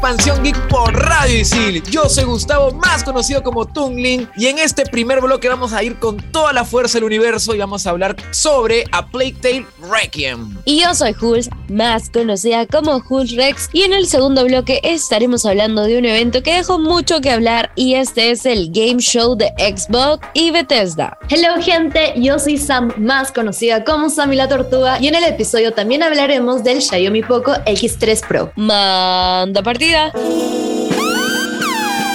Expansión 0.00 0.42
Geek 0.42 0.56
por 0.68 0.94
Radio 0.94 1.40
Isil. 1.40 1.82
Yo 1.82 2.08
soy 2.08 2.24
Gustavo, 2.24 2.72
más 2.72 3.04
conocido 3.04 3.42
como 3.42 3.66
Tungling, 3.66 4.26
y 4.34 4.46
en 4.46 4.58
este 4.58 4.86
primer 4.86 5.20
bloque 5.20 5.46
vamos 5.46 5.74
a 5.74 5.82
ir 5.82 5.98
con 5.98 6.16
toda 6.32 6.54
la 6.54 6.64
fuerza 6.64 6.96
del 6.96 7.04
universo 7.04 7.54
y 7.54 7.58
vamos 7.58 7.86
a 7.86 7.90
hablar 7.90 8.16
sobre 8.30 8.84
A 8.92 9.06
Plague 9.06 9.34
Tale 9.42 9.66
Requiem. 9.92 10.56
Y 10.64 10.80
yo 10.80 10.94
soy 10.94 11.14
Hulz, 11.20 11.50
más 11.68 12.08
conocida 12.08 12.64
como 12.64 13.02
Hulz 13.06 13.36
Rex, 13.36 13.68
y 13.74 13.82
en 13.82 13.92
el 13.92 14.06
segundo 14.06 14.42
bloque 14.46 14.80
estaremos 14.82 15.44
hablando 15.44 15.82
de 15.82 15.98
un 15.98 16.06
evento 16.06 16.42
que 16.42 16.54
dejó 16.54 16.78
mucho 16.78 17.20
que 17.20 17.30
hablar 17.30 17.70
y 17.74 17.96
este 17.96 18.30
es 18.30 18.46
el 18.46 18.70
Game 18.72 19.00
Show 19.00 19.36
de 19.36 19.52
Xbox 19.58 20.26
y 20.32 20.50
Bethesda. 20.50 21.18
Hello 21.28 21.60
gente, 21.60 22.14
yo 22.16 22.38
soy 22.38 22.56
Sam, 22.56 22.90
más 22.96 23.32
conocida 23.32 23.84
como 23.84 24.08
Sammy 24.08 24.36
la 24.36 24.48
Tortuga, 24.48 24.98
y 24.98 25.08
en 25.08 25.14
el 25.14 25.24
episodio 25.24 25.74
también 25.74 26.02
hablaremos 26.02 26.64
del 26.64 26.80
Xiaomi 26.80 27.22
Poco 27.22 27.52
X3 27.52 28.26
Pro. 28.26 28.50
Manda 28.56 29.62
partida. 29.62 29.89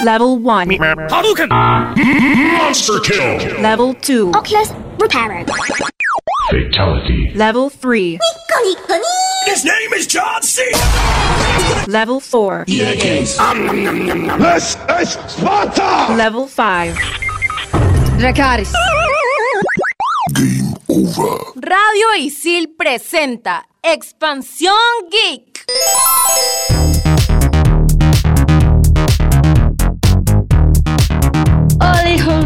Level 0.06 0.40
1. 0.40 0.70
Hadouken! 1.10 1.50
Monster 2.58 3.00
kill! 3.04 3.60
Level 3.62 3.94
2. 3.96 4.32
Oculus 4.34 4.72
Repairer. 4.98 5.44
Fatality. 6.50 7.32
Level 7.36 7.70
3. 7.70 8.20
His 9.46 9.66
name 9.66 9.94
is 9.94 10.08
John 10.08 10.42
C. 10.42 10.64
Level 11.88 12.22
4. 12.22 12.64
This 12.66 13.38
is 15.00 15.10
Sparta! 15.28 16.16
Level 16.16 16.48
5. 16.48 16.96
Dracaris. 18.18 18.72
Game 20.34 20.74
over. 20.88 21.52
Radio 21.56 22.14
Isil 22.20 22.70
presenta 22.78 23.66
Expansión 23.82 25.10
Geek. 25.12 25.66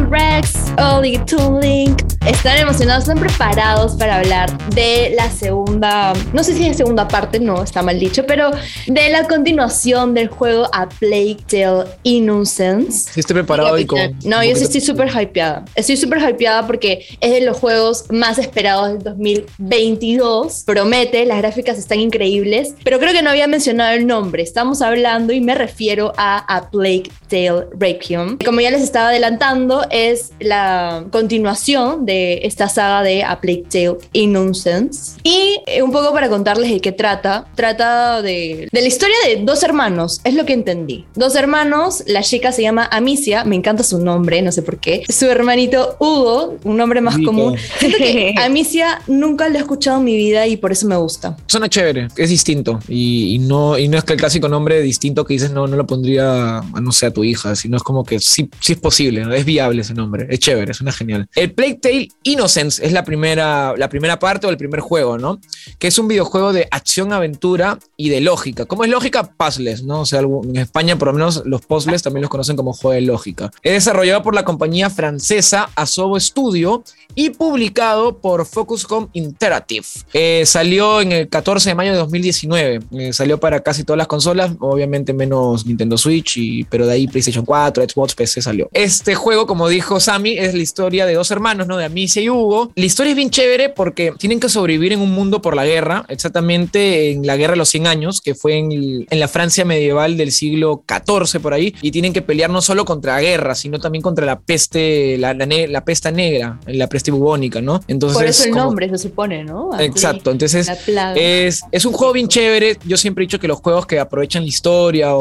Rex, 0.09 0.71
only 0.79 1.17
to 1.25 1.37
link. 1.37 2.18
Están 2.29 2.57
emocionados, 2.59 3.05
están 3.05 3.17
preparados 3.17 3.93
para 3.95 4.17
hablar 4.17 4.55
de 4.69 5.13
la 5.17 5.31
segunda, 5.31 6.13
no 6.31 6.43
sé 6.43 6.53
si 6.53 6.67
es 6.67 6.77
segunda 6.77 7.07
parte, 7.07 7.39
no, 7.39 7.63
está 7.63 7.81
mal 7.81 7.99
dicho, 7.99 8.23
pero 8.27 8.51
de 8.85 9.09
la 9.09 9.27
continuación 9.27 10.13
del 10.13 10.27
juego 10.27 10.69
A 10.71 10.87
Plague 10.87 11.37
Tale 11.49 11.89
Innocence. 12.03 13.11
Sí, 13.11 13.21
estoy 13.21 13.33
preparado 13.33 13.79
y 13.79 13.85
con. 13.87 13.99
No, 14.23 14.43
yo 14.43 14.55
sí 14.55 14.65
estoy 14.65 14.79
súper 14.79 15.09
hypeada. 15.09 15.65
Estoy 15.73 15.97
súper 15.97 16.19
hypeada 16.19 16.67
porque 16.67 17.03
es 17.19 17.31
de 17.31 17.41
los 17.41 17.57
juegos 17.57 18.05
más 18.11 18.37
esperados 18.37 18.89
del 18.89 19.03
2022. 19.03 20.65
Promete, 20.67 21.25
las 21.25 21.39
gráficas 21.39 21.79
están 21.79 21.99
increíbles, 21.99 22.75
pero 22.83 22.99
creo 22.99 23.11
que 23.11 23.23
no 23.23 23.31
había 23.31 23.47
mencionado 23.47 23.95
el 23.95 24.05
nombre. 24.05 24.43
Estamos 24.43 24.83
hablando 24.83 25.33
y 25.33 25.41
me 25.41 25.55
refiero 25.55 26.13
a 26.15 26.37
A 26.37 26.69
Plague 26.69 27.09
Tale 27.27 27.65
Requiem. 27.77 28.37
Como 28.45 28.61
ya 28.61 28.69
les 28.69 28.83
estaba 28.83 29.09
adelantando, 29.09 29.83
es 29.89 30.31
la 30.39 31.05
continuación 31.11 32.05
de 32.05 32.18
esta 32.43 32.69
saga 32.69 33.03
de 33.03 33.23
A 33.23 33.39
Plague 33.41 33.65
Tale 33.69 33.97
Innocence. 34.13 35.19
Y 35.23 35.59
eh, 35.65 35.81
un 35.81 35.91
poco 35.91 36.13
para 36.13 36.29
contarles 36.29 36.71
de 36.71 36.79
qué 36.79 36.91
trata. 36.91 37.45
Trata 37.55 38.21
de, 38.21 38.67
de 38.71 38.81
la 38.81 38.87
historia 38.87 39.15
de 39.25 39.43
dos 39.43 39.63
hermanos, 39.63 40.21
es 40.23 40.33
lo 40.33 40.45
que 40.45 40.53
entendí. 40.53 41.05
Dos 41.15 41.35
hermanos, 41.35 42.03
la 42.07 42.21
chica 42.21 42.51
se 42.51 42.61
llama 42.61 42.87
Amicia, 42.91 43.43
me 43.45 43.55
encanta 43.55 43.83
su 43.83 43.99
nombre, 43.99 44.41
no 44.41 44.51
sé 44.51 44.61
por 44.61 44.79
qué. 44.79 45.03
Su 45.09 45.25
hermanito 45.25 45.95
Hugo, 45.99 46.57
un 46.63 46.77
nombre 46.77 47.01
más 47.01 47.17
común. 47.23 47.55
Siento 47.79 47.97
que 47.97 48.35
Amicia 48.43 49.01
nunca 49.07 49.49
lo 49.49 49.55
he 49.55 49.59
escuchado 49.59 49.99
en 49.99 50.03
mi 50.05 50.15
vida 50.15 50.47
y 50.47 50.57
por 50.57 50.71
eso 50.71 50.87
me 50.87 50.95
gusta. 50.95 51.37
Suena 51.47 51.69
chévere, 51.69 52.07
es 52.15 52.29
distinto. 52.29 52.79
Y, 52.87 53.35
y 53.35 53.39
no, 53.39 53.77
y 53.77 53.87
no 53.87 53.97
es 53.97 54.03
que 54.03 54.13
el 54.13 54.19
clásico 54.19 54.47
nombre 54.47 54.81
distinto 54.81 55.25
que 55.25 55.33
dices 55.33 55.51
no, 55.51 55.67
no 55.67 55.75
lo 55.75 55.85
pondría, 55.85 56.59
a, 56.59 56.81
no 56.81 56.91
sé, 56.91 57.07
a 57.07 57.11
tu 57.11 57.23
hija, 57.23 57.55
sino 57.55 57.77
es 57.77 57.83
como 57.83 58.03
que 58.03 58.19
sí, 58.19 58.49
sí 58.59 58.73
es 58.73 58.79
posible, 58.79 59.23
¿no? 59.23 59.33
es 59.33 59.45
viable 59.45 59.81
ese 59.81 59.93
nombre. 59.93 60.27
Es 60.29 60.39
chévere, 60.39 60.73
suena 60.73 60.91
genial. 60.91 61.27
El 61.35 61.53
Plague 61.53 61.75
Tale 61.75 62.08
Innocence 62.23 62.85
es 62.85 62.91
la 62.91 63.03
primera, 63.03 63.75
la 63.77 63.89
primera 63.89 64.19
parte 64.19 64.47
o 64.47 64.49
el 64.49 64.57
primer 64.57 64.79
juego, 64.79 65.17
¿no? 65.17 65.39
Que 65.77 65.87
es 65.87 65.97
un 65.99 66.07
videojuego 66.07 66.53
de 66.53 66.67
acción, 66.71 67.13
aventura 67.13 67.79
y 67.97 68.09
de 68.09 68.21
lógica. 68.21 68.65
¿Cómo 68.65 68.83
es 68.83 68.89
lógica? 68.89 69.23
Puzzles, 69.23 69.83
¿no? 69.83 70.01
O 70.01 70.05
sea, 70.05 70.19
en 70.19 70.57
España 70.57 70.97
por 70.97 71.09
lo 71.09 71.13
menos 71.13 71.43
los 71.45 71.61
puzzles 71.61 72.03
también 72.03 72.21
los 72.21 72.29
conocen 72.29 72.55
como 72.55 72.73
juego 72.73 72.93
de 72.93 73.01
lógica. 73.01 73.51
Es 73.63 73.73
desarrollado 73.73 74.23
por 74.23 74.35
la 74.35 74.45
compañía 74.45 74.89
francesa 74.89 75.69
Asobo 75.75 76.19
Studio 76.19 76.83
y 77.15 77.31
publicado 77.31 78.17
por 78.19 78.45
Focuscom 78.45 79.09
Interactive. 79.13 79.85
Eh, 80.13 80.43
salió 80.45 81.01
en 81.01 81.11
el 81.11 81.29
14 81.29 81.69
de 81.69 81.75
mayo 81.75 81.91
de 81.91 81.97
2019. 81.97 82.79
Eh, 82.91 83.13
salió 83.13 83.39
para 83.39 83.61
casi 83.61 83.83
todas 83.83 83.97
las 83.97 84.07
consolas, 84.07 84.51
obviamente 84.59 85.13
menos 85.13 85.65
Nintendo 85.65 85.97
Switch, 85.97 86.37
y, 86.37 86.63
pero 86.65 86.85
de 86.85 86.93
ahí 86.93 87.07
PlayStation 87.07 87.45
4, 87.45 87.83
Xbox, 87.89 88.15
PC 88.15 88.41
salió. 88.41 88.69
Este 88.73 89.15
juego, 89.15 89.47
como 89.47 89.67
dijo 89.67 89.99
Sammy, 89.99 90.37
es 90.37 90.53
la 90.53 90.61
historia 90.61 91.05
de 91.05 91.15
dos 91.15 91.31
hermanos, 91.31 91.67
¿no? 91.67 91.77
De 91.77 91.85
Amicia 91.89 92.21
y 92.21 92.29
Hugo. 92.29 92.71
La 92.75 92.85
historia 92.85 93.11
es 93.11 93.15
bien 93.17 93.29
chévere 93.29 93.69
porque 93.69 94.13
tienen 94.17 94.39
que 94.39 94.47
sobrevivir 94.49 94.93
en 94.93 95.01
un 95.01 95.11
mundo 95.11 95.41
por 95.41 95.55
la 95.55 95.65
guerra, 95.65 96.05
exactamente 96.07 97.11
en 97.11 97.25
la 97.25 97.35
guerra 97.37 97.53
de 97.53 97.57
los 97.57 97.69
100 97.69 97.87
años, 97.87 98.21
que 98.21 98.35
fue 98.35 98.57
en, 98.57 98.71
el- 98.71 99.07
en 99.09 99.19
la 99.19 99.27
Francia 99.27 99.65
medieval 99.65 100.17
del 100.17 100.31
siglo 100.31 100.83
XIV 100.87 101.39
por 101.41 101.53
ahí, 101.53 101.73
y 101.81 101.91
tienen 101.91 102.13
que 102.13 102.21
pelear 102.21 102.49
no 102.49 102.61
solo 102.61 102.85
contra 102.85 103.15
la 103.15 103.21
guerra, 103.21 103.55
sino 103.55 103.79
también 103.79 104.01
contra 104.01 104.25
la 104.25 104.39
peste, 104.39 105.17
la, 105.17 105.33
la, 105.33 105.85
pesta 105.85 106.11
negra, 106.11 106.59
la 106.67 106.87
peste 106.87 107.11
bubónica, 107.11 107.61
¿no? 107.61 107.81
Entonces, 107.87 108.17
Por 108.17 108.25
eso 108.27 108.43
el 108.45 108.51
como- 108.51 108.65
nombre 108.65 108.89
se 108.89 108.97
supone, 108.97 109.43
¿no? 109.43 109.69
Exacto, 109.79 110.31
entonces 110.31 110.67
es, 111.15 111.61
es 111.71 111.85
un 111.85 111.93
juego 111.93 112.13
bien 112.13 112.27
chévere. 112.27 112.77
Yo 112.85 112.97
siempre 112.97 113.23
he 113.23 113.27
dicho 113.27 113.39
que 113.39 113.47
los 113.47 113.59
juegos 113.59 113.85
que 113.85 113.99
aprovechan 113.99 114.43
la 114.43 114.49
historia 114.49 115.15
o, 115.15 115.19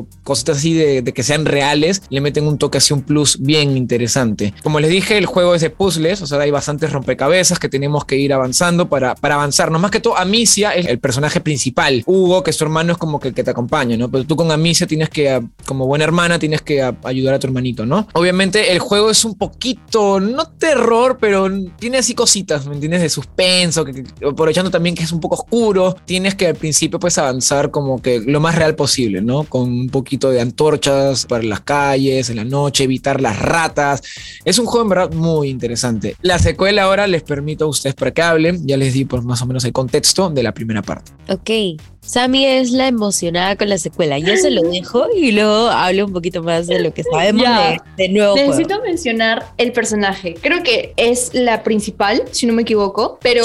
o 0.00 0.06
cositas 0.24 0.58
así 0.58 0.74
de, 0.74 1.02
de 1.02 1.12
que 1.12 1.22
sean 1.22 1.44
reales, 1.46 2.02
le 2.10 2.20
meten 2.20 2.46
un 2.46 2.58
toque 2.58 2.78
así, 2.78 2.92
un 2.92 3.02
plus 3.02 3.38
bien 3.40 3.76
interesante. 3.76 4.52
Como 4.62 4.80
les 4.80 4.90
dije, 4.90 5.16
el 5.18 5.26
juego 5.26 5.54
es 5.54 5.60
de 5.60 5.70
o 6.00 6.26
sea, 6.26 6.38
hay 6.40 6.50
bastantes 6.50 6.92
rompecabezas 6.92 7.58
que 7.58 7.68
tenemos 7.68 8.04
que 8.04 8.16
ir 8.16 8.32
avanzando 8.32 8.88
para, 8.88 9.14
para 9.14 9.34
avanzar. 9.34 9.70
No 9.70 9.78
más 9.78 9.90
que 9.90 10.00
todo, 10.00 10.16
Amicia 10.16 10.70
es 10.72 10.86
el 10.86 10.98
personaje 10.98 11.40
principal. 11.40 12.02
Hugo, 12.06 12.42
que 12.42 12.50
es 12.50 12.56
tu 12.56 12.64
hermano, 12.64 12.92
es 12.92 12.98
como 12.98 13.20
que 13.20 13.28
el 13.28 13.34
que 13.34 13.44
te 13.44 13.50
acompaña, 13.50 13.96
¿no? 13.96 14.10
Pero 14.10 14.24
tú 14.24 14.36
con 14.36 14.50
Amicia 14.50 14.86
tienes 14.86 15.08
que, 15.10 15.42
como 15.66 15.86
buena 15.86 16.04
hermana, 16.04 16.38
tienes 16.38 16.62
que 16.62 16.82
ayudar 17.04 17.34
a 17.34 17.38
tu 17.38 17.46
hermanito, 17.46 17.86
¿no? 17.86 18.06
Obviamente 18.14 18.72
el 18.72 18.78
juego 18.78 19.10
es 19.10 19.24
un 19.24 19.34
poquito, 19.36 20.20
no 20.20 20.44
terror, 20.46 21.18
pero 21.20 21.48
tiene 21.78 21.98
así 21.98 22.14
cositas, 22.14 22.66
¿me 22.66 22.74
entiendes? 22.74 23.02
De 23.02 23.08
suspenso, 23.08 23.84
que- 23.84 24.04
aprovechando 24.26 24.70
también 24.70 24.94
que 24.94 25.02
es 25.04 25.12
un 25.12 25.20
poco 25.20 25.34
oscuro, 25.36 25.96
tienes 26.04 26.34
que 26.34 26.46
al 26.48 26.54
principio 26.56 26.98
pues 26.98 27.18
avanzar 27.18 27.70
como 27.70 28.00
que 28.00 28.20
lo 28.20 28.40
más 28.40 28.54
real 28.56 28.74
posible, 28.74 29.20
¿no? 29.22 29.44
Con 29.44 29.62
un 29.70 29.88
poquito 29.90 30.30
de 30.30 30.40
antorchas 30.40 31.26
para 31.26 31.42
las 31.44 31.60
calles, 31.60 32.30
en 32.30 32.36
la 32.36 32.44
noche, 32.44 32.84
evitar 32.84 33.20
las 33.20 33.38
ratas. 33.38 34.02
Es 34.44 34.58
un 34.58 34.66
juego 34.66 34.82
en 34.84 34.88
verdad 34.88 35.12
muy 35.12 35.48
interesante. 35.48 35.89
La 36.22 36.38
secuela 36.38 36.84
ahora 36.84 37.06
les 37.06 37.22
permito 37.22 37.64
a 37.64 37.68
ustedes 37.68 37.94
para 37.94 38.10
que 38.12 38.22
hablen, 38.22 38.66
ya 38.66 38.76
les 38.76 38.94
di 38.94 39.04
por 39.04 39.22
más 39.22 39.42
o 39.42 39.46
menos 39.46 39.64
el 39.64 39.72
contexto 39.72 40.30
de 40.30 40.42
la 40.42 40.52
primera 40.52 40.82
parte. 40.82 41.12
Ok, 41.28 41.80
Sammy 42.00 42.44
es 42.46 42.70
la 42.72 42.88
emocionada 42.88 43.56
con 43.56 43.68
la 43.68 43.78
secuela. 43.78 44.18
Yo 44.18 44.36
se 44.36 44.50
lo 44.50 44.62
dejo 44.62 45.06
y 45.14 45.32
luego 45.32 45.68
hablo 45.68 46.06
un 46.06 46.12
poquito 46.12 46.42
más 46.42 46.66
de 46.66 46.80
lo 46.80 46.92
que 46.92 47.04
sabemos 47.04 47.42
Ya. 47.42 47.70
de, 47.70 47.80
de 47.96 48.08
nuevo 48.08 48.32
juego. 48.32 48.50
Necesito 48.50 48.80
mencionar 48.82 49.46
el 49.58 49.72
personaje. 49.72 50.34
Creo 50.40 50.62
que 50.62 50.92
es 50.96 51.30
la 51.34 51.62
principal, 51.62 52.22
si 52.32 52.46
no 52.46 52.52
me 52.52 52.62
equivoco, 52.62 53.18
pero 53.22 53.44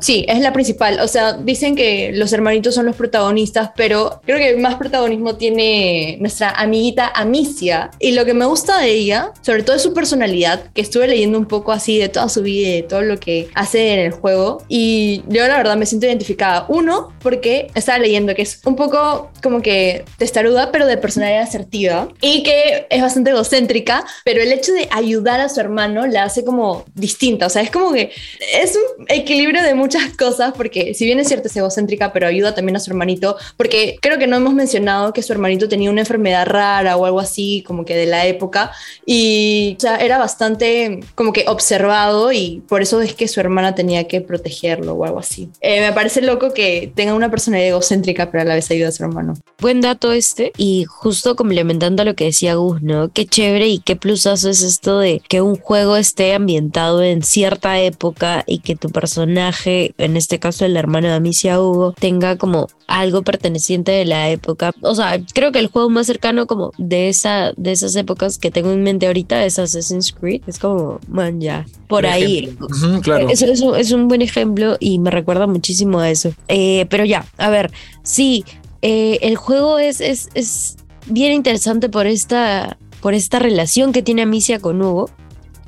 sí. 0.00 0.24
es 0.28 0.40
la 0.40 0.52
principal. 0.52 1.00
O 1.00 1.08
sea, 1.08 1.34
dicen 1.34 1.74
que 1.76 2.12
los 2.14 2.32
hermanitos 2.32 2.74
son 2.74 2.86
los 2.86 2.96
protagonistas, 2.96 3.70
pero 3.76 4.20
creo 4.24 4.38
que 4.38 4.56
más 4.56 4.76
protagonismo 4.76 5.34
tiene 5.36 6.16
nuestra 6.20 6.50
amiguita 6.50 7.10
Amicia. 7.14 7.90
Y 7.98 8.12
lo 8.12 8.24
que 8.24 8.34
me 8.34 8.44
gusta 8.46 8.80
de 8.80 8.90
ella, 8.92 9.32
sobre 9.42 9.62
todo 9.62 9.76
es 9.76 9.82
su 9.82 9.92
personalidad, 9.92 10.70
que 10.72 10.80
estuve 10.80 11.08
leyendo 11.08 11.38
un 11.38 11.46
poco 11.46 11.69
así 11.72 11.98
de 11.98 12.08
toda 12.08 12.28
su 12.28 12.42
vida 12.42 12.68
y 12.68 12.72
de 12.76 12.82
todo 12.82 13.02
lo 13.02 13.18
que 13.18 13.48
hace 13.54 13.94
en 13.94 14.00
el 14.00 14.12
juego. 14.12 14.62
Y 14.68 15.22
yo 15.28 15.46
la 15.46 15.56
verdad 15.56 15.76
me 15.76 15.86
siento 15.86 16.06
identificada. 16.06 16.66
Uno, 16.68 17.12
porque 17.22 17.70
estaba 17.74 17.98
leyendo 17.98 18.34
que 18.34 18.42
es 18.42 18.60
un 18.64 18.76
poco 18.76 19.30
como 19.42 19.62
que 19.62 20.04
testaruda, 20.18 20.72
pero 20.72 20.86
de 20.86 20.96
personalidad 20.96 21.42
asertiva. 21.42 22.08
Y 22.20 22.42
que 22.42 22.86
es 22.90 23.02
bastante 23.02 23.30
egocéntrica, 23.30 24.04
pero 24.24 24.42
el 24.42 24.52
hecho 24.52 24.72
de 24.72 24.88
ayudar 24.90 25.40
a 25.40 25.48
su 25.48 25.60
hermano 25.60 26.06
la 26.06 26.24
hace 26.24 26.44
como 26.44 26.84
distinta. 26.94 27.46
O 27.46 27.50
sea, 27.50 27.62
es 27.62 27.70
como 27.70 27.92
que 27.92 28.10
es 28.54 28.76
un 28.76 29.06
equilibrio 29.08 29.62
de 29.62 29.74
muchas 29.74 30.16
cosas, 30.16 30.52
porque 30.56 30.94
si 30.94 31.04
bien 31.04 31.18
es 31.18 31.28
cierto 31.28 31.48
es 31.48 31.56
egocéntrica, 31.56 32.12
pero 32.12 32.26
ayuda 32.26 32.54
también 32.54 32.76
a 32.76 32.80
su 32.80 32.90
hermanito, 32.90 33.36
porque 33.56 33.98
creo 34.00 34.18
que 34.18 34.26
no 34.26 34.36
hemos 34.36 34.54
mencionado 34.54 35.12
que 35.12 35.22
su 35.22 35.32
hermanito 35.32 35.68
tenía 35.68 35.90
una 35.90 36.00
enfermedad 36.00 36.46
rara 36.46 36.96
o 36.96 37.04
algo 37.04 37.20
así, 37.20 37.62
como 37.66 37.84
que 37.84 37.96
de 37.96 38.06
la 38.06 38.26
época, 38.26 38.72
y 39.06 39.76
o 39.76 39.80
sea, 39.80 39.96
era 39.96 40.18
bastante 40.18 41.00
como 41.14 41.32
que 41.32 41.44
observado 41.60 42.32
y 42.32 42.62
por 42.66 42.80
eso 42.80 43.00
es 43.02 43.14
que 43.14 43.28
su 43.28 43.38
hermana 43.38 43.74
tenía 43.74 44.08
que 44.08 44.22
protegerlo 44.22 44.94
o 44.94 45.04
algo 45.04 45.18
así. 45.18 45.50
Eh, 45.60 45.80
me 45.80 45.92
parece 45.92 46.22
loco 46.22 46.54
que 46.54 46.90
tenga 46.94 47.12
una 47.14 47.30
personalidad 47.30 47.68
egocéntrica, 47.68 48.30
pero 48.30 48.42
a 48.42 48.44
la 48.46 48.54
vez 48.54 48.70
ayuda 48.70 48.88
a 48.88 48.92
su 48.92 49.04
hermano. 49.04 49.34
Buen 49.60 49.82
dato 49.82 50.12
este. 50.12 50.52
Y 50.56 50.84
justo 50.84 51.36
complementando 51.36 52.04
lo 52.04 52.14
que 52.14 52.24
decía 52.24 52.54
Gus, 52.54 52.80
¿no? 52.80 53.10
Qué 53.10 53.26
chévere 53.26 53.68
y 53.68 53.80
qué 53.80 53.94
plusazo 53.94 54.48
es 54.48 54.62
esto 54.62 54.98
de 54.98 55.20
que 55.28 55.42
un 55.42 55.56
juego 55.56 55.96
esté 55.96 56.32
ambientado 56.32 57.02
en 57.02 57.22
cierta 57.22 57.78
época 57.78 58.42
y 58.46 58.60
que 58.60 58.74
tu 58.74 58.88
personaje, 58.88 59.94
en 59.98 60.16
este 60.16 60.38
caso 60.38 60.64
el 60.64 60.76
hermano 60.76 61.08
de 61.08 61.14
Amicia 61.14 61.60
Hugo, 61.60 61.92
tenga 61.92 62.36
como 62.36 62.68
algo 62.86 63.22
perteneciente 63.22 63.92
de 63.92 64.04
la 64.04 64.30
época. 64.30 64.72
O 64.80 64.94
sea, 64.94 65.20
creo 65.34 65.52
que 65.52 65.58
el 65.58 65.68
juego 65.68 65.90
más 65.90 66.06
cercano 66.06 66.46
como 66.46 66.72
de 66.78 67.08
esa 67.08 67.52
de 67.56 67.72
esas 67.72 67.94
épocas 67.96 68.38
que 68.38 68.50
tengo 68.50 68.72
en 68.72 68.82
mente 68.82 69.06
ahorita 69.06 69.44
es 69.44 69.58
Assassin's 69.58 70.12
Creed. 70.12 70.42
Es 70.46 70.58
como, 70.58 71.00
man, 71.08 71.40
ya, 71.40 71.49
por 71.86 72.06
ahí. 72.06 72.56
Ujú, 72.60 73.00
claro. 73.00 73.28
Eso, 73.28 73.46
eso 73.46 73.76
es 73.76 73.92
un 73.92 74.08
buen 74.08 74.22
ejemplo 74.22 74.76
y 74.80 74.98
me 74.98 75.10
recuerda 75.10 75.46
muchísimo 75.46 76.00
a 76.00 76.10
eso. 76.10 76.32
Eh, 76.48 76.86
pero 76.88 77.04
ya, 77.04 77.26
a 77.38 77.50
ver, 77.50 77.70
sí, 78.02 78.44
eh, 78.82 79.18
el 79.22 79.36
juego 79.36 79.78
es, 79.78 80.00
es, 80.00 80.28
es 80.34 80.76
bien 81.06 81.32
interesante 81.32 81.88
por 81.88 82.06
esta, 82.06 82.78
por 83.00 83.14
esta 83.14 83.38
relación 83.38 83.92
que 83.92 84.02
tiene 84.02 84.22
Amicia 84.22 84.60
con 84.60 84.80
Hugo. 84.80 85.10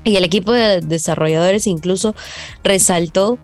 Y 0.04 0.16
el 0.16 0.24
equipo 0.24 0.50
de 0.50 0.80
desarrolladores 0.80 1.68
incluso 1.68 2.16
resaltó 2.64 3.38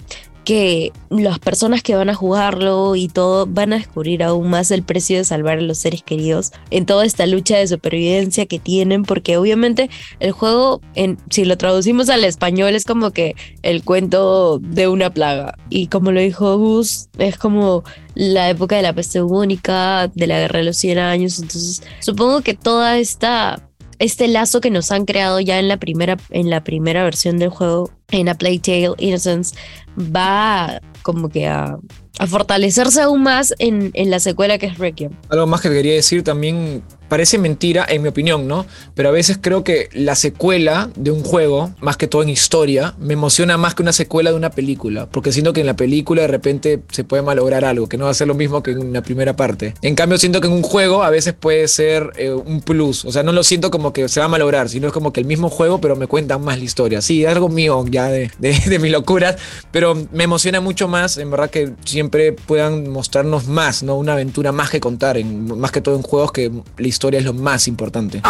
que 0.49 0.95
las 1.11 1.39
personas 1.39 1.83
que 1.83 1.95
van 1.95 2.09
a 2.09 2.15
jugarlo 2.15 2.97
y 2.97 3.09
todo 3.09 3.45
van 3.47 3.75
a 3.75 3.77
descubrir 3.77 4.23
aún 4.23 4.49
más 4.49 4.71
el 4.71 4.83
precio 4.83 5.19
de 5.19 5.25
salvar 5.25 5.59
a 5.59 5.61
los 5.61 5.77
seres 5.77 6.03
queridos 6.03 6.53
en 6.71 6.87
toda 6.87 7.05
esta 7.05 7.27
lucha 7.27 7.59
de 7.59 7.67
supervivencia 7.67 8.47
que 8.47 8.59
tienen, 8.59 9.03
porque 9.03 9.37
obviamente 9.37 9.91
el 10.21 10.33
juego, 10.33 10.81
si 11.29 11.45
lo 11.45 11.59
traducimos 11.59 12.09
al 12.09 12.25
español, 12.25 12.75
es 12.75 12.87
como 12.87 13.11
que 13.11 13.37
el 13.61 13.85
cuento 13.85 14.59
de 14.59 14.89
una 14.89 15.11
plaga. 15.11 15.55
Y 15.69 15.89
como 15.89 16.13
lo 16.13 16.21
dijo 16.21 16.57
Gus, 16.57 17.11
es 17.19 17.37
como 17.37 17.85
la 18.15 18.49
época 18.49 18.77
de 18.77 18.83
la 18.83 18.95
peste 18.95 19.21
bubónica, 19.21 20.11
de 20.15 20.27
la 20.29 20.39
guerra 20.39 20.61
de 20.61 20.65
los 20.65 20.79
100 20.79 20.99
años, 20.99 21.39
entonces 21.41 21.83
supongo 22.01 22.41
que 22.41 22.55
toda 22.55 22.97
esta 22.97 23.68
este 23.99 24.29
lazo 24.29 24.61
que 24.61 24.71
nos 24.71 24.91
han 24.93 25.05
creado 25.05 25.41
ya 25.41 25.59
en 25.59 25.69
la 25.69 25.79
primera, 25.79 26.17
en 26.31 26.51
la 26.51 26.63
primera 26.63 27.03
versión 27.05 27.39
del 27.39 27.51
juego, 27.51 27.91
en 28.11 28.29
A 28.29 28.35
Plague 28.35 28.61
Tale 28.61 28.95
Innocence, 28.99 29.57
va 29.99 30.81
como 31.09 31.31
que 31.31 31.47
a, 31.47 31.79
a 32.19 32.27
fortalecerse 32.27 33.01
aún 33.01 33.23
más 33.23 33.55
en, 33.59 33.93
en, 33.95 34.11
la 34.11 34.21
secuela 34.21 34.59
que 34.59 34.67
es 34.67 34.77
Requiem. 34.77 35.13
Algo 35.31 35.47
más 35.47 35.63
que 35.63 35.71
quería 35.71 35.95
decir 35.95 36.23
también, 36.23 36.83
parece 37.09 37.39
mentira 37.39 37.87
en 37.89 38.03
mi 38.03 38.09
opinión, 38.09 38.47
¿no? 38.47 38.67
Pero 38.95 39.09
a 39.09 39.13
veces 39.13 39.39
creo 39.41 39.65
que 39.65 39.89
la 39.95 40.15
secuela 40.15 40.91
de 40.97 41.11
un 41.11 41.25
juego, 41.25 41.71
más 41.81 41.97
que 41.97 42.09
todo 42.09 42.23
en 42.23 42.29
historia, 42.29 42.95
me 42.99 43.15
emociona 43.15 43.57
más 43.57 43.75
que 43.75 43.81
una 43.81 43.95
secuela 43.95 44.31
de 44.31 44.37
una 44.37 44.51
película, 44.51 45.07
porque 45.07 45.33
siento 45.33 45.55
que 45.55 45.61
en 45.61 45.67
la 45.67 45.77
película 45.77 46.21
de 46.23 46.29
repente 46.29 46.83
se 46.91 47.05
puede 47.05 47.23
malograr 47.23 47.65
algo, 47.65 47.89
que 47.89 47.97
no 47.97 48.05
va 48.05 48.11
a 48.11 48.15
ser 48.15 48.29
lo 48.29 48.35
mismo 48.35 48.63
que 48.63 48.73
en 48.73 48.93
la 48.93 49.03
primera 49.03 49.35
parte. 49.35 49.73
En 49.81 49.95
cambio, 49.95 50.19
siento 50.19 50.43
que 50.43 50.49
en 50.49 50.53
un 50.53 50.63
juego 50.63 51.05
a 51.05 51.11
veces 51.11 51.33
puede 51.33 51.69
ser 51.69 52.13
eh, 52.17 52.33
un 52.33 52.61
plus, 52.61 53.07
o 53.07 53.13
sea, 53.13 53.23
no 53.23 53.33
lo 53.33 53.43
siento 53.45 53.71
como 53.71 53.95
que 53.95 54.09
se 54.09 54.21
va 54.21 54.27
a 54.27 54.29
malograr, 54.29 54.69
sino 54.69 54.89
es 54.89 54.93
como 54.93 55.13
que 55.13 55.21
el 55.21 55.27
mismo 55.27 55.49
juego, 55.49 55.81
pero 55.81 55.97
me 55.97 56.07
cuentan 56.07 56.43
más 56.43 56.59
la 56.59 56.65
historia. 56.65 57.01
Sí, 57.01 57.25
algo 57.25 57.49
mío 57.49 57.85
ya 57.89 58.09
de, 58.09 58.31
de, 58.39 58.59
de 58.59 58.79
mis 58.79 58.93
locuras, 58.93 59.37
pero 59.71 59.95
me 60.13 60.25
emociona 60.25 60.61
mucho 60.61 60.89
más, 60.89 60.98
en 61.07 61.31
verdad 61.31 61.51
que 61.51 61.73
siempre 61.85 62.33
puedan 62.33 62.91
mostrarnos 62.91 63.47
más, 63.47 63.83
¿no? 63.83 63.97
Una 63.97 64.15
aventura 64.15 64.53
más 64.53 64.71
que 64.71 64.81
contar, 64.81 65.17
en, 65.17 65.59
más 65.59 65.71
que 65.71 65.81
todo 65.81 65.97
en 65.97 66.03
juegos 66.03 66.33
que 66.33 66.51
la 66.77 66.89
historia 66.89 67.21
es 67.21 67.25
lo 67.25 67.35
más 67.35 67.69
importante. 67.69 68.21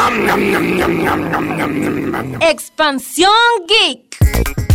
Expansión 2.41 3.31
Geek. 3.67 4.68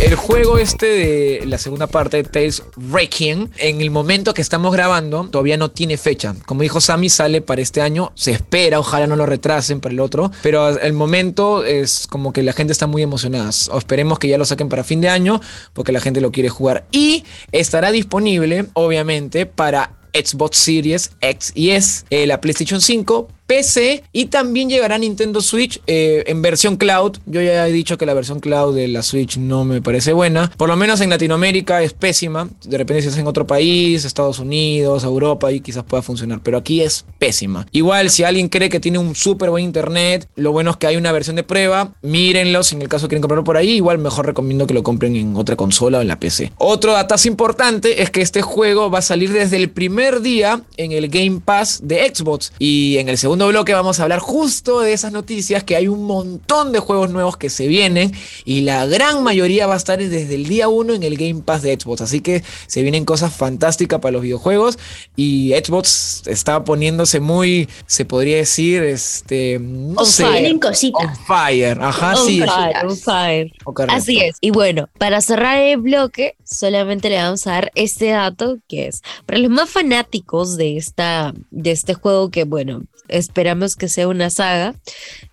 El 0.00 0.14
juego 0.14 0.58
este 0.58 0.86
de 0.86 1.46
la 1.46 1.58
segunda 1.58 1.86
parte 1.86 2.18
de 2.18 2.24
Tales 2.24 2.62
Requiem, 2.76 3.48
en 3.56 3.80
el 3.80 3.90
momento 3.90 4.32
que 4.32 4.40
estamos 4.42 4.72
grabando, 4.72 5.28
todavía 5.28 5.56
no 5.56 5.70
tiene 5.70 5.96
fecha. 5.96 6.34
Como 6.46 6.62
dijo 6.62 6.80
Sammy, 6.80 7.08
sale 7.08 7.42
para 7.42 7.60
este 7.60 7.80
año. 7.80 8.12
Se 8.14 8.30
espera, 8.30 8.78
ojalá 8.78 9.06
no 9.06 9.16
lo 9.16 9.26
retrasen 9.26 9.80
para 9.80 9.92
el 9.92 10.00
otro. 10.00 10.30
Pero 10.42 10.68
el 10.68 10.92
momento 10.92 11.64
es 11.64 12.06
como 12.06 12.32
que 12.32 12.42
la 12.42 12.52
gente 12.52 12.72
está 12.72 12.86
muy 12.86 13.02
emocionada. 13.02 13.50
O 13.70 13.78
esperemos 13.78 14.18
que 14.18 14.28
ya 14.28 14.38
lo 14.38 14.44
saquen 14.44 14.68
para 14.68 14.84
fin 14.84 15.00
de 15.00 15.08
año, 15.08 15.40
porque 15.72 15.92
la 15.92 16.00
gente 16.00 16.20
lo 16.20 16.30
quiere 16.30 16.48
jugar. 16.48 16.86
Y 16.92 17.24
estará 17.52 17.90
disponible, 17.90 18.66
obviamente, 18.74 19.46
para 19.46 19.98
Xbox 20.14 20.58
Series 20.58 21.10
X 21.20 21.52
y 21.54 21.70
S, 21.70 22.04
eh, 22.10 22.26
la 22.26 22.40
PlayStation 22.40 22.80
5, 22.80 23.28
PC 23.48 24.04
y 24.12 24.26
también 24.26 24.68
llegará 24.68 24.98
Nintendo 24.98 25.40
Switch 25.40 25.80
eh, 25.86 26.22
en 26.26 26.42
versión 26.42 26.76
cloud. 26.76 27.16
Yo 27.24 27.40
ya 27.40 27.66
he 27.66 27.72
dicho 27.72 27.96
que 27.96 28.04
la 28.04 28.12
versión 28.12 28.40
cloud 28.40 28.76
de 28.76 28.88
la 28.88 29.02
Switch 29.02 29.38
no 29.38 29.64
me 29.64 29.80
parece 29.80 30.12
buena. 30.12 30.52
Por 30.58 30.68
lo 30.68 30.76
menos 30.76 31.00
en 31.00 31.08
Latinoamérica 31.08 31.82
es 31.82 31.94
pésima. 31.94 32.50
De 32.62 32.76
repente 32.76 33.00
si 33.02 33.08
es 33.08 33.16
en 33.16 33.26
otro 33.26 33.46
país, 33.46 34.04
Estados 34.04 34.38
Unidos, 34.38 35.02
Europa, 35.02 35.50
y 35.50 35.60
quizás 35.60 35.82
pueda 35.84 36.02
funcionar. 36.02 36.40
Pero 36.42 36.58
aquí 36.58 36.82
es 36.82 37.06
pésima. 37.18 37.66
Igual 37.72 38.10
si 38.10 38.22
alguien 38.22 38.48
cree 38.48 38.68
que 38.68 38.80
tiene 38.80 38.98
un 38.98 39.14
súper 39.14 39.48
buen 39.48 39.64
internet, 39.64 40.28
lo 40.36 40.52
bueno 40.52 40.72
es 40.72 40.76
que 40.76 40.86
hay 40.86 40.96
una 40.96 41.10
versión 41.10 41.36
de 41.36 41.42
prueba. 41.42 41.94
Mírenlo 42.02 42.62
si 42.62 42.74
en 42.74 42.82
el 42.82 42.88
caso 42.88 43.08
quieren 43.08 43.22
comprarlo 43.22 43.44
por 43.44 43.56
ahí. 43.56 43.70
Igual 43.70 43.96
mejor 43.96 44.26
recomiendo 44.26 44.66
que 44.66 44.74
lo 44.74 44.82
compren 44.82 45.16
en 45.16 45.34
otra 45.36 45.56
consola 45.56 45.98
o 45.98 46.00
en 46.02 46.08
la 46.08 46.20
PC. 46.20 46.52
Otro 46.58 46.92
datazo 46.92 47.28
importante 47.28 48.02
es 48.02 48.10
que 48.10 48.20
este 48.20 48.42
juego 48.42 48.90
va 48.90 48.98
a 48.98 49.02
salir 49.02 49.32
desde 49.32 49.56
el 49.56 49.70
primer 49.70 50.20
día 50.20 50.60
en 50.76 50.92
el 50.92 51.08
Game 51.08 51.40
Pass 51.42 51.80
de 51.82 52.12
Xbox. 52.14 52.52
Y 52.58 52.98
en 52.98 53.08
el 53.08 53.16
segundo 53.16 53.37
bloque 53.46 53.72
vamos 53.72 54.00
a 54.00 54.02
hablar 54.02 54.18
justo 54.18 54.80
de 54.80 54.92
esas 54.92 55.12
noticias 55.12 55.62
que 55.64 55.76
hay 55.76 55.88
un 55.88 56.04
montón 56.04 56.72
de 56.72 56.80
juegos 56.80 57.10
nuevos 57.10 57.36
que 57.36 57.48
se 57.50 57.66
vienen 57.68 58.12
y 58.44 58.62
la 58.62 58.86
gran 58.86 59.22
mayoría 59.22 59.66
va 59.66 59.74
a 59.74 59.76
estar 59.76 59.98
desde 59.98 60.34
el 60.34 60.46
día 60.48 60.68
1 60.68 60.94
en 60.94 61.02
el 61.02 61.16
Game 61.16 61.42
Pass 61.42 61.62
de 61.62 61.78
Xbox. 61.78 62.00
Así 62.00 62.20
que 62.20 62.42
se 62.66 62.82
vienen 62.82 63.04
cosas 63.04 63.32
fantásticas 63.34 64.00
para 64.00 64.12
los 64.12 64.22
videojuegos 64.22 64.78
y 65.16 65.52
Xbox 65.52 66.22
está 66.26 66.64
poniéndose 66.64 67.20
muy, 67.20 67.68
se 67.86 68.04
podría 68.04 68.36
decir, 68.38 68.82
este, 68.82 69.58
no 69.60 70.00
On 70.00 70.06
sé, 70.06 70.24
fire. 70.24 70.58
cositas. 70.60 71.00
on 71.06 71.16
fire. 71.26 71.78
Ajá, 71.80 72.14
On 72.16 72.26
sí. 72.26 72.40
fire, 72.40 72.86
on 72.86 72.96
fire. 72.96 73.52
Oh. 73.64 73.74
Así 73.88 74.20
es. 74.20 74.36
Y 74.40 74.50
bueno, 74.50 74.88
para 74.98 75.20
cerrar 75.20 75.58
el 75.58 75.78
bloque, 75.78 76.34
solamente 76.44 77.10
le 77.10 77.16
vamos 77.16 77.46
a 77.46 77.52
dar 77.52 77.72
este 77.74 78.10
dato 78.10 78.58
que 78.68 78.88
es 78.88 79.02
para 79.26 79.38
los 79.38 79.50
más 79.50 79.68
fanáticos 79.70 80.56
de 80.56 80.76
esta 80.76 81.34
de 81.50 81.70
este 81.70 81.94
juego 81.94 82.30
que 82.30 82.44
bueno, 82.44 82.82
esperamos 83.28 83.76
que 83.76 83.88
sea 83.88 84.08
una 84.08 84.30
saga. 84.30 84.74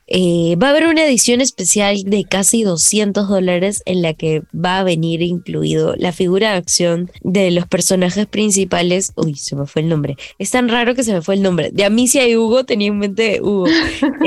eh, 0.07 0.55
va 0.61 0.67
a 0.67 0.69
haber 0.69 0.85
una 0.85 1.03
edición 1.03 1.41
especial 1.41 2.03
de 2.03 2.25
casi 2.25 2.61
200 2.61 3.27
dólares 3.27 3.81
en 3.85 4.03
la 4.03 4.13
que 4.13 4.43
va 4.53 4.77
a 4.77 4.83
venir 4.83 5.23
incluido 5.23 5.95
la 5.97 6.11
figura 6.11 6.51
de 6.51 6.57
acción 6.57 7.11
de 7.23 7.49
los 7.49 7.65
personajes 7.65 8.27
principales. 8.27 9.13
Uy, 9.15 9.33
se 9.35 9.55
me 9.55 9.65
fue 9.65 9.81
el 9.81 9.89
nombre. 9.89 10.15
Es 10.37 10.51
tan 10.51 10.69
raro 10.69 10.93
que 10.93 11.03
se 11.03 11.11
me 11.11 11.23
fue 11.23 11.33
el 11.35 11.41
nombre. 11.41 11.71
De 11.71 11.85
Amicia 11.85 12.27
y 12.27 12.35
Hugo 12.35 12.65
tenía 12.65 12.89
en 12.89 12.99
mente 12.99 13.41
Hugo. 13.41 13.65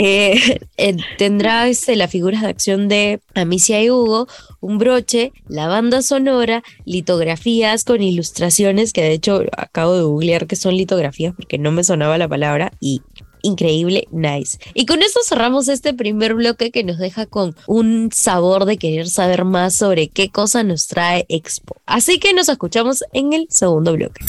Eh, 0.01 0.59
eh, 0.77 0.97
tendrá 1.19 1.67
este, 1.69 1.97
las 1.97 2.11
figuras 2.11 2.43
de 2.43 2.49
acción 2.49 2.89
de 2.89 3.21
Amicia 3.35 3.83
y 3.83 3.91
Hugo, 3.91 4.29
un 4.61 4.79
broche, 4.79 5.33
la 5.49 5.67
banda 5.67 6.03
sonora, 6.03 6.63
litografías 6.85 7.85
con 7.85 8.01
ilustraciones, 8.03 8.93
que 8.93 9.03
de 9.03 9.13
hecho 9.13 9.43
acabo 9.57 9.95
de 9.95 10.03
googlear 10.03 10.47
que 10.47 10.57
son 10.57 10.77
litografías 10.77 11.35
porque 11.35 11.59
no 11.59 11.73
me 11.73 11.83
sonaba 11.83 12.17
la 12.17 12.29
palabra 12.29 12.73
y 12.81 13.03
increíble, 13.43 14.09
nice. 14.11 14.59
Y 14.75 14.87
con 14.87 15.03
esto 15.03 15.21
cerramos 15.27 15.69
este 15.69 15.95
primer 15.95 16.35
bloque 16.35 16.71
que 16.71 16.85
nos 16.85 16.99
deja 16.99 17.27
con 17.27 17.57
un 17.67 18.11
sabor 18.13 18.65
de 18.65 18.79
querer 18.79 19.09
saber 19.09 19.45
más 19.45 19.75
sobre 19.75 20.09
qué 20.09 20.31
cosa 20.31 20.63
nos 20.63 20.87
trae 20.87 21.27
Expo. 21.29 21.77
Así 21.87 22.19
que 22.19 22.35
nos 22.35 22.49
escuchamos 22.49 23.03
en 23.13 23.33
el 23.33 23.47
segundo 23.51 23.93
bloque. 23.93 24.25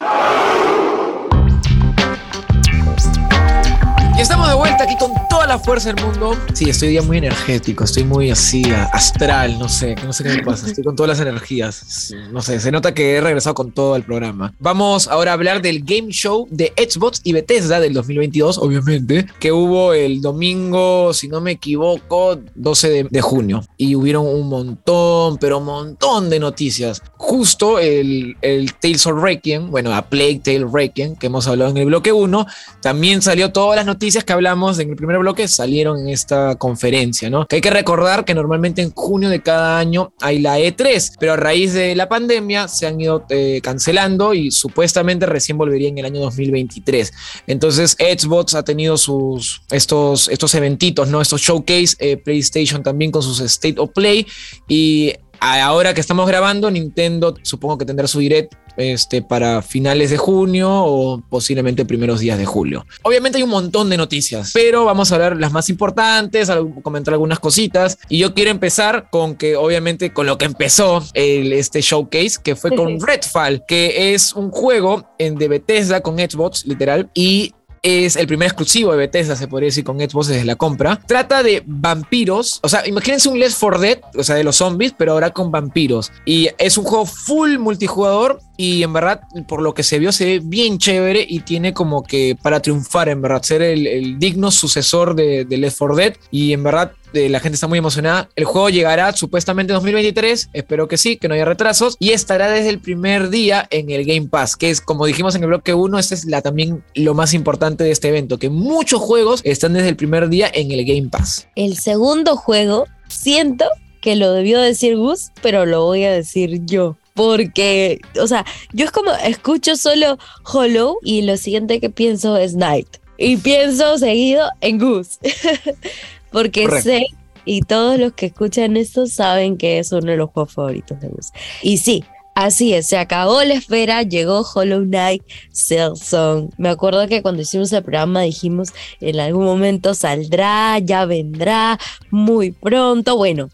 Y 4.16 4.20
estamos 4.22 4.48
de 4.48 4.54
vuelta 4.54 4.84
aquí 4.84 4.96
con 4.96 5.12
toda 5.28 5.46
la 5.46 5.58
fuerza 5.58 5.92
del 5.92 6.02
mundo. 6.02 6.34
Sí, 6.54 6.70
estoy 6.70 6.94
ya 6.94 7.02
muy 7.02 7.18
energético, 7.18 7.84
estoy 7.84 8.04
muy 8.04 8.30
así, 8.30 8.64
astral, 8.92 9.58
no 9.58 9.68
sé, 9.68 9.94
no 9.96 10.10
sé 10.10 10.24
qué 10.24 10.30
me 10.30 10.42
pasa. 10.42 10.68
Estoy 10.68 10.84
con 10.84 10.96
todas 10.96 11.18
las 11.18 11.20
energías. 11.20 12.14
No 12.32 12.40
sé, 12.40 12.58
se 12.58 12.72
nota 12.72 12.94
que 12.94 13.16
he 13.16 13.20
regresado 13.20 13.54
con 13.54 13.72
todo 13.72 13.94
el 13.94 14.04
programa. 14.04 14.54
Vamos 14.58 15.06
ahora 15.06 15.32
a 15.32 15.34
hablar 15.34 15.60
del 15.60 15.84
Game 15.84 16.12
Show 16.12 16.48
de 16.50 16.72
Xbox 16.78 17.20
y 17.24 17.34
Bethesda 17.34 17.78
del 17.78 17.92
2022, 17.92 18.56
obviamente, 18.56 19.26
que 19.38 19.52
hubo 19.52 19.92
el 19.92 20.22
domingo, 20.22 21.12
si 21.12 21.28
no 21.28 21.42
me 21.42 21.50
equivoco, 21.50 22.40
12 22.54 22.88
de, 22.88 23.06
de 23.10 23.20
junio. 23.20 23.66
Y 23.76 23.96
hubieron 23.96 24.26
un 24.26 24.48
montón, 24.48 25.36
pero 25.36 25.58
un 25.58 25.66
montón 25.66 26.30
de 26.30 26.40
noticias. 26.40 27.02
Justo 27.18 27.78
el, 27.78 28.38
el 28.40 28.72
Tales 28.76 29.06
of 29.06 29.22
Requiem, 29.22 29.70
bueno, 29.70 29.94
a 29.94 30.08
Plague 30.08 30.40
Tale 30.42 30.66
Requiem, 30.72 31.16
que 31.16 31.26
hemos 31.26 31.46
hablado 31.46 31.70
en 31.70 31.76
el 31.76 31.84
bloque 31.84 32.12
1, 32.12 32.46
también 32.80 33.20
salió 33.20 33.52
todas 33.52 33.76
las 33.76 33.84
noticias 33.84 34.05
que 34.14 34.32
hablamos 34.32 34.78
en 34.78 34.90
el 34.90 34.96
primer 34.96 35.18
bloque 35.18 35.48
salieron 35.48 36.00
en 36.00 36.08
esta 36.08 36.54
conferencia, 36.56 37.28
¿no? 37.28 37.46
Que 37.46 37.56
hay 37.56 37.62
que 37.62 37.70
recordar 37.70 38.24
que 38.24 38.34
normalmente 38.34 38.82
en 38.82 38.92
junio 38.92 39.28
de 39.28 39.42
cada 39.42 39.78
año 39.78 40.12
hay 40.20 40.38
la 40.38 40.58
E3, 40.58 41.14
pero 41.18 41.32
a 41.32 41.36
raíz 41.36 41.72
de 41.74 41.94
la 41.94 42.08
pandemia 42.08 42.68
se 42.68 42.86
han 42.86 43.00
ido 43.00 43.24
eh, 43.28 43.60
cancelando 43.62 44.34
y 44.34 44.50
supuestamente 44.50 45.26
recién 45.26 45.58
volvería 45.58 45.88
en 45.88 45.98
el 45.98 46.04
año 46.04 46.20
2023. 46.20 47.12
Entonces 47.46 47.96
Xbox 47.98 48.54
ha 48.54 48.62
tenido 48.62 48.96
sus 48.96 49.62
estos 49.70 50.28
estos 50.28 50.54
eventitos, 50.54 51.08
¿no? 51.08 51.20
Estos 51.20 51.40
showcase, 51.40 51.96
eh, 51.98 52.16
PlayStation 52.16 52.82
también 52.82 53.10
con 53.10 53.22
sus 53.22 53.40
State 53.40 53.76
of 53.78 53.90
Play 53.90 54.26
y 54.68 55.12
ahora 55.40 55.94
que 55.94 56.00
estamos 56.00 56.26
grabando, 56.26 56.70
Nintendo 56.70 57.34
supongo 57.42 57.78
que 57.78 57.84
tendrá 57.84 58.06
su 58.06 58.20
direct 58.20 58.54
este, 58.76 59.22
para 59.22 59.62
finales 59.62 60.10
de 60.10 60.16
junio 60.16 60.70
o 60.70 61.20
posiblemente 61.30 61.84
primeros 61.84 62.20
días 62.20 62.38
de 62.38 62.44
julio. 62.44 62.86
Obviamente 63.02 63.38
hay 63.38 63.42
un 63.42 63.50
montón 63.50 63.88
de 63.88 63.96
noticias, 63.96 64.50
pero 64.52 64.84
vamos 64.84 65.10
a 65.10 65.14
hablar 65.14 65.36
las 65.36 65.52
más 65.52 65.68
importantes, 65.70 66.50
comentar 66.82 67.14
algunas 67.14 67.38
cositas. 67.38 67.98
Y 68.08 68.18
yo 68.18 68.34
quiero 68.34 68.50
empezar 68.50 69.08
con 69.10 69.34
que, 69.36 69.56
obviamente, 69.56 70.12
con 70.12 70.26
lo 70.26 70.38
que 70.38 70.44
empezó 70.44 71.02
el, 71.14 71.52
este 71.52 71.80
showcase, 71.80 72.38
que 72.42 72.56
fue 72.56 72.74
con 72.74 73.00
Redfall, 73.00 73.64
que 73.66 74.14
es 74.14 74.34
un 74.34 74.50
juego 74.50 75.06
en 75.18 75.36
de 75.36 75.48
Bethesda 75.48 76.00
con 76.00 76.18
Xbox, 76.18 76.66
literal, 76.66 77.10
y 77.14 77.54
es 77.86 78.16
el 78.16 78.26
primer 78.26 78.48
exclusivo 78.48 78.90
de 78.90 78.98
Bethesda, 78.98 79.36
se 79.36 79.46
podría 79.46 79.68
decir, 79.68 79.84
con 79.84 80.00
Xbox 80.00 80.26
desde 80.26 80.44
la 80.44 80.56
compra. 80.56 81.00
Trata 81.06 81.44
de 81.44 81.62
vampiros, 81.64 82.58
o 82.64 82.68
sea, 82.68 82.84
imagínense 82.84 83.28
un 83.28 83.38
Left 83.38 83.56
4 83.60 83.78
Dead, 83.78 84.00
o 84.16 84.24
sea, 84.24 84.34
de 84.34 84.42
los 84.42 84.56
zombies, 84.56 84.92
pero 84.98 85.12
ahora 85.12 85.30
con 85.30 85.52
vampiros. 85.52 86.10
Y 86.24 86.48
es 86.58 86.76
un 86.78 86.84
juego 86.84 87.06
full 87.06 87.58
multijugador 87.58 88.40
y 88.56 88.82
en 88.82 88.92
verdad, 88.92 89.20
por 89.46 89.62
lo 89.62 89.72
que 89.72 89.84
se 89.84 90.00
vio, 90.00 90.10
se 90.10 90.24
ve 90.24 90.40
bien 90.42 90.78
chévere 90.78 91.24
y 91.28 91.40
tiene 91.40 91.72
como 91.72 92.02
que 92.02 92.36
para 92.42 92.58
triunfar, 92.58 93.08
en 93.08 93.22
verdad, 93.22 93.42
ser 93.42 93.62
el, 93.62 94.18
digno 94.18 94.50
sucesor 94.50 95.14
de, 95.14 95.44
de 95.44 95.56
Left 95.56 95.78
4 95.78 95.96
Dead. 95.96 96.14
Y 96.32 96.54
en 96.54 96.64
verdad, 96.64 96.90
la 97.12 97.40
gente 97.40 97.54
está 97.54 97.66
muy 97.66 97.78
emocionada. 97.78 98.28
El 98.36 98.44
juego 98.44 98.68
llegará 98.68 99.12
supuestamente 99.12 99.72
en 99.72 99.76
2023, 99.76 100.50
espero 100.52 100.88
que 100.88 100.98
sí, 100.98 101.16
que 101.16 101.28
no 101.28 101.34
haya 101.34 101.44
retrasos, 101.44 101.96
y 101.98 102.10
estará 102.10 102.50
desde 102.50 102.70
el 102.70 102.78
primer 102.78 103.30
día 103.30 103.66
en 103.70 103.90
el 103.90 104.04
Game 104.04 104.28
Pass, 104.28 104.56
que 104.56 104.70
es 104.70 104.80
como 104.80 105.06
dijimos 105.06 105.34
en 105.34 105.42
el 105.42 105.48
bloque 105.48 105.74
1, 105.74 105.98
este 105.98 106.14
es 106.14 106.24
la, 106.24 106.42
también 106.42 106.84
lo 106.94 107.14
más 107.14 107.34
importante 107.34 107.84
de 107.84 107.90
este 107.90 108.08
evento, 108.08 108.38
que 108.38 108.50
muchos 108.50 109.00
juegos 109.00 109.40
están 109.44 109.72
desde 109.72 109.88
el 109.88 109.96
primer 109.96 110.28
día 110.28 110.50
en 110.52 110.70
el 110.72 110.84
Game 110.84 111.08
Pass. 111.08 111.48
El 111.54 111.78
segundo 111.78 112.36
juego, 112.36 112.86
siento 113.08 113.64
que 114.00 114.16
lo 114.16 114.32
debió 114.32 114.60
decir 114.60 114.96
Gus, 114.96 115.30
pero 115.42 115.66
lo 115.66 115.84
voy 115.84 116.04
a 116.04 116.12
decir 116.12 116.60
yo 116.64 116.96
porque, 117.16 117.98
o 118.20 118.26
sea, 118.28 118.44
yo 118.72 118.84
es 118.84 118.92
como 118.92 119.10
escucho 119.10 119.74
solo 119.74 120.18
Hollow 120.44 120.98
y 121.02 121.22
lo 121.22 121.38
siguiente 121.38 121.80
que 121.80 121.88
pienso 121.88 122.36
es 122.36 122.54
Night. 122.54 122.98
Y 123.18 123.38
pienso 123.38 123.96
seguido 123.96 124.50
en 124.60 124.78
Goose. 124.78 125.18
porque 126.36 126.68
sé, 126.82 127.06
y 127.46 127.62
todos 127.62 127.98
los 127.98 128.12
que 128.12 128.26
escuchan 128.26 128.76
esto 128.76 129.06
saben 129.06 129.56
que 129.56 129.78
es 129.78 129.90
uno 129.90 130.10
de 130.10 130.18
los 130.18 130.28
juegos 130.28 130.52
favoritos 130.52 131.00
de 131.00 131.08
Goose. 131.08 131.32
Y 131.62 131.78
sí, 131.78 132.04
Así 132.34 132.74
es, 132.74 132.88
se 132.88 132.98
acabó 132.98 133.42
la 133.44 133.54
espera, 133.54 134.02
llegó 134.02 134.42
Hollow 134.42 134.84
Knight 134.84 135.22
Song. 135.52 136.50
Me 136.58 136.68
acuerdo 136.68 137.08
que 137.08 137.22
cuando 137.22 137.40
hicimos 137.40 137.72
el 137.72 137.82
programa 137.82 138.20
dijimos 138.20 138.74
en 139.00 139.18
algún 139.18 139.46
momento 139.46 139.94
saldrá, 139.94 140.78
ya 140.78 141.06
vendrá, 141.06 141.78
muy 142.10 142.50
pronto. 142.50 143.16
Bueno, 143.16 143.48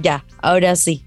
ya, 0.00 0.24
ahora 0.40 0.76
sí, 0.76 1.04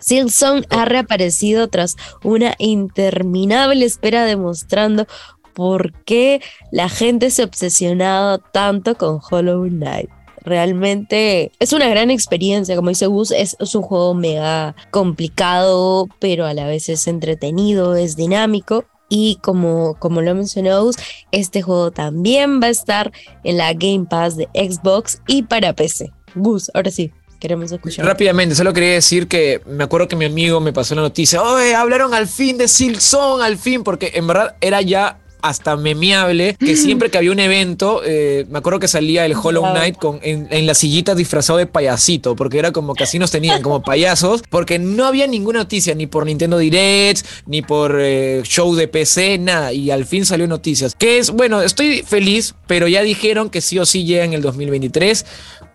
Silson 0.00 0.66
ha 0.70 0.84
reaparecido 0.84 1.68
tras 1.68 1.94
una 2.24 2.56
interminable 2.58 3.84
espera 3.84 4.24
demostrando 4.24 5.06
por 5.54 5.92
qué 6.02 6.42
la 6.72 6.88
gente 6.88 7.30
se 7.30 7.42
ha 7.42 7.44
obsesionado 7.44 8.38
tanto 8.38 8.96
con 8.96 9.20
Hollow 9.30 9.68
Knight. 9.68 10.17
Realmente 10.44 11.52
es 11.58 11.72
una 11.72 11.88
gran 11.88 12.10
experiencia, 12.10 12.76
como 12.76 12.88
dice 12.88 13.06
Gus, 13.06 13.30
es, 13.30 13.56
un 13.74 13.82
juego 13.82 14.14
mega 14.14 14.74
complicado, 14.90 16.08
pero 16.18 16.46
a 16.46 16.54
la 16.54 16.66
vez 16.66 16.88
es 16.88 17.06
entretenido, 17.06 17.96
es 17.96 18.16
dinámico. 18.16 18.84
Y 19.10 19.38
como, 19.42 19.94
como 19.98 20.20
lo 20.20 20.34
mencionó 20.34 20.82
Gus, 20.84 20.96
este 21.32 21.62
juego 21.62 21.90
también 21.90 22.60
va 22.60 22.66
a 22.66 22.70
estar 22.70 23.10
en 23.42 23.56
la 23.56 23.72
Game 23.72 24.06
Pass 24.08 24.36
de 24.36 24.48
Xbox 24.54 25.22
y 25.26 25.42
para 25.44 25.72
PC. 25.72 26.12
Gus, 26.34 26.70
ahora 26.74 26.90
sí, 26.90 27.10
queremos 27.38 27.72
escuchar. 27.72 28.04
Rápidamente, 28.04 28.54
solo 28.54 28.72
quería 28.72 28.92
decir 28.92 29.26
que 29.26 29.62
me 29.66 29.84
acuerdo 29.84 30.08
que 30.08 30.16
mi 30.16 30.26
amigo 30.26 30.60
me 30.60 30.72
pasó 30.72 30.94
la 30.94 31.02
noticia, 31.02 31.42
oye, 31.42 31.74
hablaron 31.74 32.12
al 32.12 32.26
fin 32.26 32.58
de 32.58 32.68
Silson, 32.68 33.40
al 33.40 33.56
fin, 33.56 33.82
porque 33.82 34.12
en 34.14 34.26
verdad 34.26 34.56
era 34.60 34.82
ya 34.82 35.20
hasta 35.42 35.76
memeable 35.76 36.56
que 36.58 36.76
siempre 36.76 37.10
que 37.10 37.18
había 37.18 37.32
un 37.32 37.40
evento, 37.40 38.02
eh, 38.04 38.46
me 38.50 38.58
acuerdo 38.58 38.78
que 38.80 38.88
salía 38.88 39.24
el 39.24 39.34
Hollow 39.34 39.64
Knight 39.72 39.96
con, 39.96 40.20
en, 40.22 40.66
la 40.66 40.74
sillita 40.74 41.14
disfrazado 41.14 41.58
de 41.58 41.66
payasito, 41.66 42.36
porque 42.36 42.58
era 42.58 42.72
como 42.72 42.94
que 42.94 43.04
así 43.04 43.18
nos 43.18 43.30
tenían 43.30 43.62
como 43.62 43.82
payasos, 43.82 44.42
porque 44.50 44.78
no 44.78 45.06
había 45.06 45.26
ninguna 45.26 45.60
noticia, 45.60 45.94
ni 45.94 46.06
por 46.06 46.26
Nintendo 46.26 46.58
Direct, 46.58 47.24
ni 47.46 47.62
por 47.62 47.98
eh, 48.00 48.42
show 48.44 48.74
de 48.74 48.88
PC, 48.88 49.38
nada, 49.38 49.72
y 49.72 49.90
al 49.90 50.04
fin 50.04 50.26
salió 50.26 50.46
noticias. 50.46 50.94
Que 50.94 51.18
es, 51.18 51.30
bueno, 51.30 51.62
estoy 51.62 52.02
feliz, 52.02 52.54
pero 52.66 52.88
ya 52.88 53.02
dijeron 53.02 53.50
que 53.50 53.60
sí 53.60 53.78
o 53.78 53.86
sí 53.86 54.04
llega 54.04 54.24
en 54.24 54.32
el 54.32 54.42
2023 54.42 55.24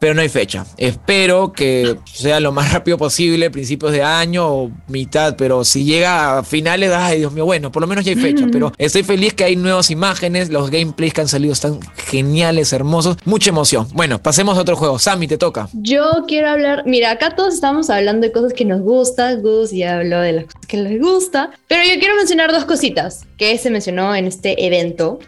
pero 0.04 0.16
no 0.16 0.22
hay 0.22 0.28
fecha. 0.28 0.66
Espero 0.76 1.54
que 1.54 1.96
sea 2.04 2.42
lo 2.42 2.52
más 2.52 2.74
rápido 2.74 2.98
posible, 2.98 3.50
principios 3.50 3.94
de 3.94 4.04
año 4.04 4.46
o 4.50 4.72
mitad, 4.90 5.38
pero 5.38 5.64
si 5.64 5.86
llega 5.86 6.40
a 6.40 6.44
finales, 6.44 6.92
ay 6.94 7.20
Dios 7.20 7.32
mío, 7.32 7.46
bueno, 7.46 7.72
por 7.72 7.82
lo 7.82 7.88
menos 7.88 8.04
ya 8.04 8.12
hay 8.12 8.18
fecha, 8.18 8.46
pero 8.52 8.74
estoy 8.78 9.04
feliz 9.04 9.34
que 9.34 9.46
hay 9.46 9.53
nuevas 9.56 9.90
imágenes, 9.92 10.50
los 10.50 10.70
gameplays 10.70 11.14
que 11.14 11.22
han 11.22 11.28
salido 11.28 11.54
están 11.54 11.80
geniales, 11.96 12.74
hermosos, 12.74 13.18
mucha 13.26 13.50
emoción. 13.50 13.88
Bueno, 13.94 14.22
pasemos 14.22 14.58
a 14.58 14.62
otro 14.62 14.76
juego. 14.76 15.00
Sammy, 15.00 15.28
te 15.28 15.38
toca. 15.38 15.70
Yo 15.74 16.26
quiero 16.28 16.50
hablar, 16.50 16.84
mira, 16.86 17.12
acá 17.12 17.36
todos 17.36 17.54
estamos 17.54 17.90
hablando 17.90 18.28
de 18.28 18.34
cosas 18.34 18.54
que 18.54 18.66
nos 18.66 18.82
gustan, 18.82 19.42
Gus 19.42 19.72
ya 19.72 19.98
habló 19.98 20.20
de 20.20 20.34
las 20.34 20.46
cosas 20.46 20.66
que 20.68 20.78
les 20.78 21.02
gusta, 21.02 21.52
pero 21.68 21.84
yo 21.84 22.00
quiero 22.00 22.16
mencionar 22.16 22.52
dos 22.52 22.66
cositas 22.66 23.26
que 23.38 23.58
se 23.58 23.70
mencionó 23.70 24.16
en 24.16 24.26
este 24.26 24.66
evento. 24.66 25.20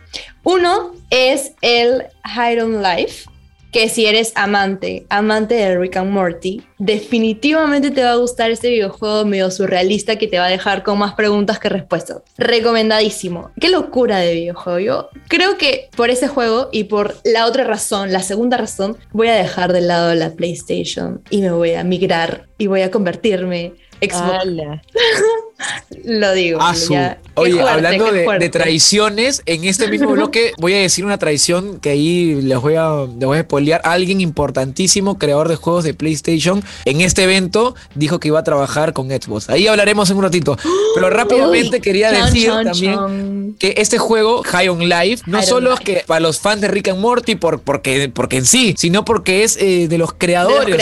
Uno 0.43 0.93
es 1.09 1.53
el 1.61 2.03
Hide 2.23 2.61
on 2.61 2.81
Life 2.81 3.25
que 3.75 3.89
si 3.89 4.05
eres 4.05 4.31
amante, 4.35 5.05
amante 5.09 5.55
de 5.55 5.77
Rick 5.77 5.97
and 5.97 6.09
Morty, 6.09 6.61
definitivamente 6.79 7.91
te 7.91 8.05
va 8.05 8.13
a 8.13 8.15
gustar 8.15 8.49
este 8.49 8.69
videojuego 8.69 9.25
medio 9.25 9.51
surrealista 9.51 10.15
que 10.15 10.27
te 10.27 10.39
va 10.39 10.45
a 10.45 10.49
dejar 10.49 10.81
con 10.81 10.97
más 10.97 11.13
preguntas 11.15 11.59
que 11.59 11.67
respuestas. 11.67 12.21
Recomendadísimo. 12.37 13.51
Qué 13.59 13.67
locura 13.67 14.19
de 14.19 14.33
videojuego. 14.33 14.79
Yo 14.79 15.09
creo 15.27 15.57
que 15.57 15.89
por 15.93 16.09
ese 16.09 16.29
juego 16.29 16.69
y 16.71 16.85
por 16.85 17.17
la 17.25 17.45
otra 17.45 17.65
razón, 17.65 18.13
la 18.13 18.21
segunda 18.21 18.55
razón, 18.55 18.95
voy 19.11 19.27
a 19.27 19.35
dejar 19.35 19.73
de 19.73 19.81
lado 19.81 20.15
la 20.15 20.31
PlayStation 20.31 21.21
y 21.29 21.41
me 21.41 21.51
voy 21.51 21.73
a 21.73 21.83
migrar 21.83 22.47
y 22.57 22.67
voy 22.67 22.79
a 22.79 22.91
convertirme 22.91 23.73
Xbox. 24.01 24.45
Lo 26.03 26.33
digo. 26.33 26.59
Oye, 27.35 27.61
hablando 27.61 28.11
de, 28.11 28.49
traiciones, 28.49 29.41
en 29.45 29.63
este 29.65 29.87
mismo 29.87 30.11
bloque 30.11 30.53
voy 30.57 30.73
a 30.73 30.77
decir 30.77 31.05
una 31.05 31.17
traición 31.17 31.79
que 31.79 31.89
ahí 31.91 32.41
les 32.41 32.59
voy 32.59 32.75
a, 32.75 33.05
les 33.07 33.25
voy 33.25 33.37
a 33.37 33.41
spoilear. 33.41 33.81
Alguien 33.83 34.21
importantísimo, 34.21 35.17
creador 35.17 35.49
de 35.49 35.55
juegos 35.55 35.83
de 35.83 35.93
PlayStation, 35.93 36.63
en 36.85 37.01
este 37.01 37.23
evento 37.23 37.75
dijo 37.93 38.19
que 38.19 38.29
iba 38.29 38.39
a 38.39 38.43
trabajar 38.43 38.93
con 38.93 39.09
Xbox. 39.09 39.49
Ahí 39.49 39.67
hablaremos 39.67 40.09
en 40.09 40.17
un 40.17 40.23
ratito. 40.23 40.57
Pero 40.93 41.09
rápidamente 41.15 41.81
quería 41.81 42.11
decir 42.11 42.51
también 42.63 43.55
que 43.59 43.75
este 43.77 43.97
juego, 43.97 44.43
High 44.43 44.69
on 44.69 44.87
Life, 44.87 45.23
no 45.25 45.41
solo 45.41 45.73
es 45.73 45.79
que 45.79 46.03
para 46.05 46.19
los 46.19 46.39
fans 46.39 46.61
de 46.61 46.67
Rick 46.67 46.89
and 46.89 46.99
Morty, 46.99 47.35
por, 47.35 47.61
porque, 47.61 48.09
porque 48.13 48.37
en 48.37 48.45
sí, 48.45 48.75
sino 48.77 49.05
porque 49.05 49.43
es 49.43 49.57
eh, 49.57 49.87
de 49.87 49.97
los 49.97 50.13
creadores, 50.13 50.77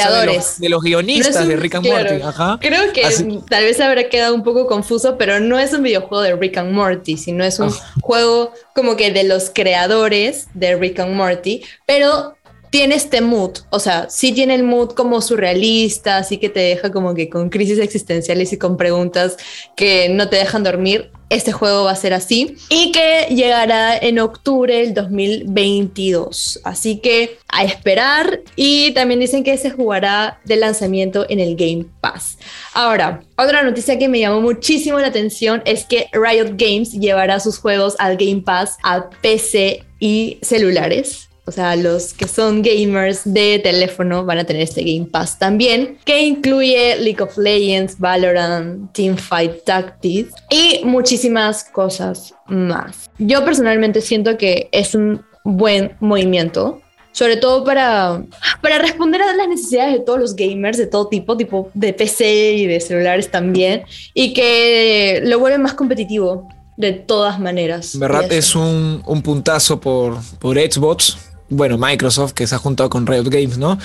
de 0.60 0.70
los, 0.70 0.84
guionistas 0.84 1.48
de 1.48 1.55
Rick 1.55 1.75
and 1.75 1.88
Morty. 1.88 2.67
Creo 2.67 2.91
que 2.93 3.02
tal 3.50 3.63
vez 3.63 3.79
habrá 3.79 4.10
quedado 4.10 4.36
un 4.36 4.43
poco 4.43 4.67
confuso, 4.67 5.17
pero 5.17 5.39
no 5.39 5.60
es 5.60 5.74
un 5.74 5.83
videojuego 5.83 6.22
de 6.22 6.36
Rick 6.36 6.57
and 6.57 6.72
Morty, 6.72 7.17
sino 7.17 7.43
es 7.43 7.60
un 7.60 7.69
ah. 7.69 7.93
juego 8.01 8.53
como 8.74 8.95
que 8.95 9.12
de 9.12 9.24
los 9.24 9.50
creadores 9.50 10.48
de 10.53 10.75
Rick 10.75 11.00
and 11.00 11.15
Morty, 11.15 11.63
pero 11.86 12.36
tiene 12.74 12.95
este 12.95 13.22
mood, 13.22 13.60
o 13.69 13.79
sea, 13.79 14.10
sí 14.10 14.31
tiene 14.31 14.55
el 14.55 14.63
mood 14.63 14.93
como 14.93 15.22
surrealista, 15.22 16.17
así 16.17 16.39
que 16.39 16.50
te 16.50 16.60
deja 16.60 16.91
como 16.91 17.13
que 17.13 17.29
con 17.29 17.51
crisis 17.51 17.77
existenciales 17.77 18.51
y 18.51 18.57
con 18.57 18.77
preguntas 18.77 19.38
que 19.75 20.10
no 20.10 20.27
te 20.27 20.38
dejan 20.38 20.63
dormir. 20.63 21.12
Este 21.33 21.51
juego 21.51 21.85
va 21.85 21.91
a 21.91 21.95
ser 21.95 22.13
así 22.13 22.55
y 22.69 22.91
que 22.91 23.27
llegará 23.29 23.97
en 23.97 24.19
octubre 24.19 24.77
del 24.77 24.93
2022. 24.93 26.61
Así 26.63 26.97
que 26.99 27.37
a 27.49 27.63
esperar 27.63 28.41
y 28.55 28.91
también 28.93 29.19
dicen 29.19 29.43
que 29.43 29.57
se 29.57 29.71
jugará 29.71 30.39
de 30.45 30.55
lanzamiento 30.55 31.25
en 31.29 31.39
el 31.39 31.55
Game 31.55 31.85
Pass. 32.01 32.37
Ahora, 32.73 33.23
otra 33.35 33.63
noticia 33.63 33.97
que 33.97 34.07
me 34.07 34.19
llamó 34.19 34.41
muchísimo 34.41 34.99
la 34.99 35.07
atención 35.07 35.61
es 35.65 35.85
que 35.85 36.07
Riot 36.13 36.55
Games 36.57 36.91
llevará 36.91 37.39
sus 37.39 37.57
juegos 37.57 37.95
al 37.99 38.17
Game 38.17 38.41
Pass 38.41 38.77
a 38.83 39.09
PC 39.09 39.83
y 39.99 40.37
celulares. 40.41 41.29
O 41.45 41.51
sea, 41.51 41.75
los 41.75 42.13
que 42.13 42.27
son 42.27 42.62
gamers 42.62 43.21
de 43.25 43.59
teléfono 43.59 44.23
van 44.23 44.39
a 44.39 44.43
tener 44.45 44.62
este 44.62 44.81
Game 44.81 45.09
Pass 45.12 45.38
también, 45.38 45.97
que 46.05 46.21
incluye 46.21 46.95
League 46.97 47.21
of 47.21 47.38
Legends, 47.38 48.00
Valorant, 48.00 48.91
Teamfight 48.93 49.63
Tactics 49.65 50.33
y 50.50 50.81
muchísimas 50.85 51.65
cosas 51.65 52.33
más. 52.47 53.09
Yo 53.17 53.43
personalmente 53.43 54.00
siento 54.00 54.38
que 54.38 54.69
es 54.71 54.95
un 54.95 55.21
buen 55.43 55.97
movimiento 56.00 56.79
sobre 57.13 57.38
todo 57.38 57.63
para, 57.63 58.23
para 58.62 58.79
responder 58.79 59.21
a 59.21 59.33
las 59.35 59.47
necesidades 59.47 59.93
de 59.93 60.00
todos 60.00 60.19
los 60.19 60.35
gamers 60.35 60.77
de 60.77 60.88
todo 60.88 61.07
tipo, 61.07 61.38
tipo 61.38 61.69
de 61.75 61.93
PC 61.93 62.53
y 62.53 62.65
de 62.65 62.79
celulares 62.79 63.29
también, 63.29 63.83
y 64.15 64.33
que 64.33 65.21
lo 65.23 65.39
vuelve 65.39 65.59
más 65.59 65.75
competitivo 65.75 66.50
de 66.75 66.93
todas 66.93 67.39
maneras. 67.39 67.93
En 67.93 68.00
verdad 68.00 68.31
es 68.31 68.55
un, 68.55 69.03
un 69.05 69.21
puntazo 69.21 69.79
por, 69.79 70.17
por 70.39 70.57
Xbox, 70.57 71.23
bueno, 71.53 71.77
Microsoft, 71.77 72.33
que 72.33 72.48
se 72.48 72.55
ha 72.55 72.57
juntado 72.57 72.89
con 72.89 73.05
Riot 73.07 73.25
Games, 73.25 73.57
¿no? 73.57 73.77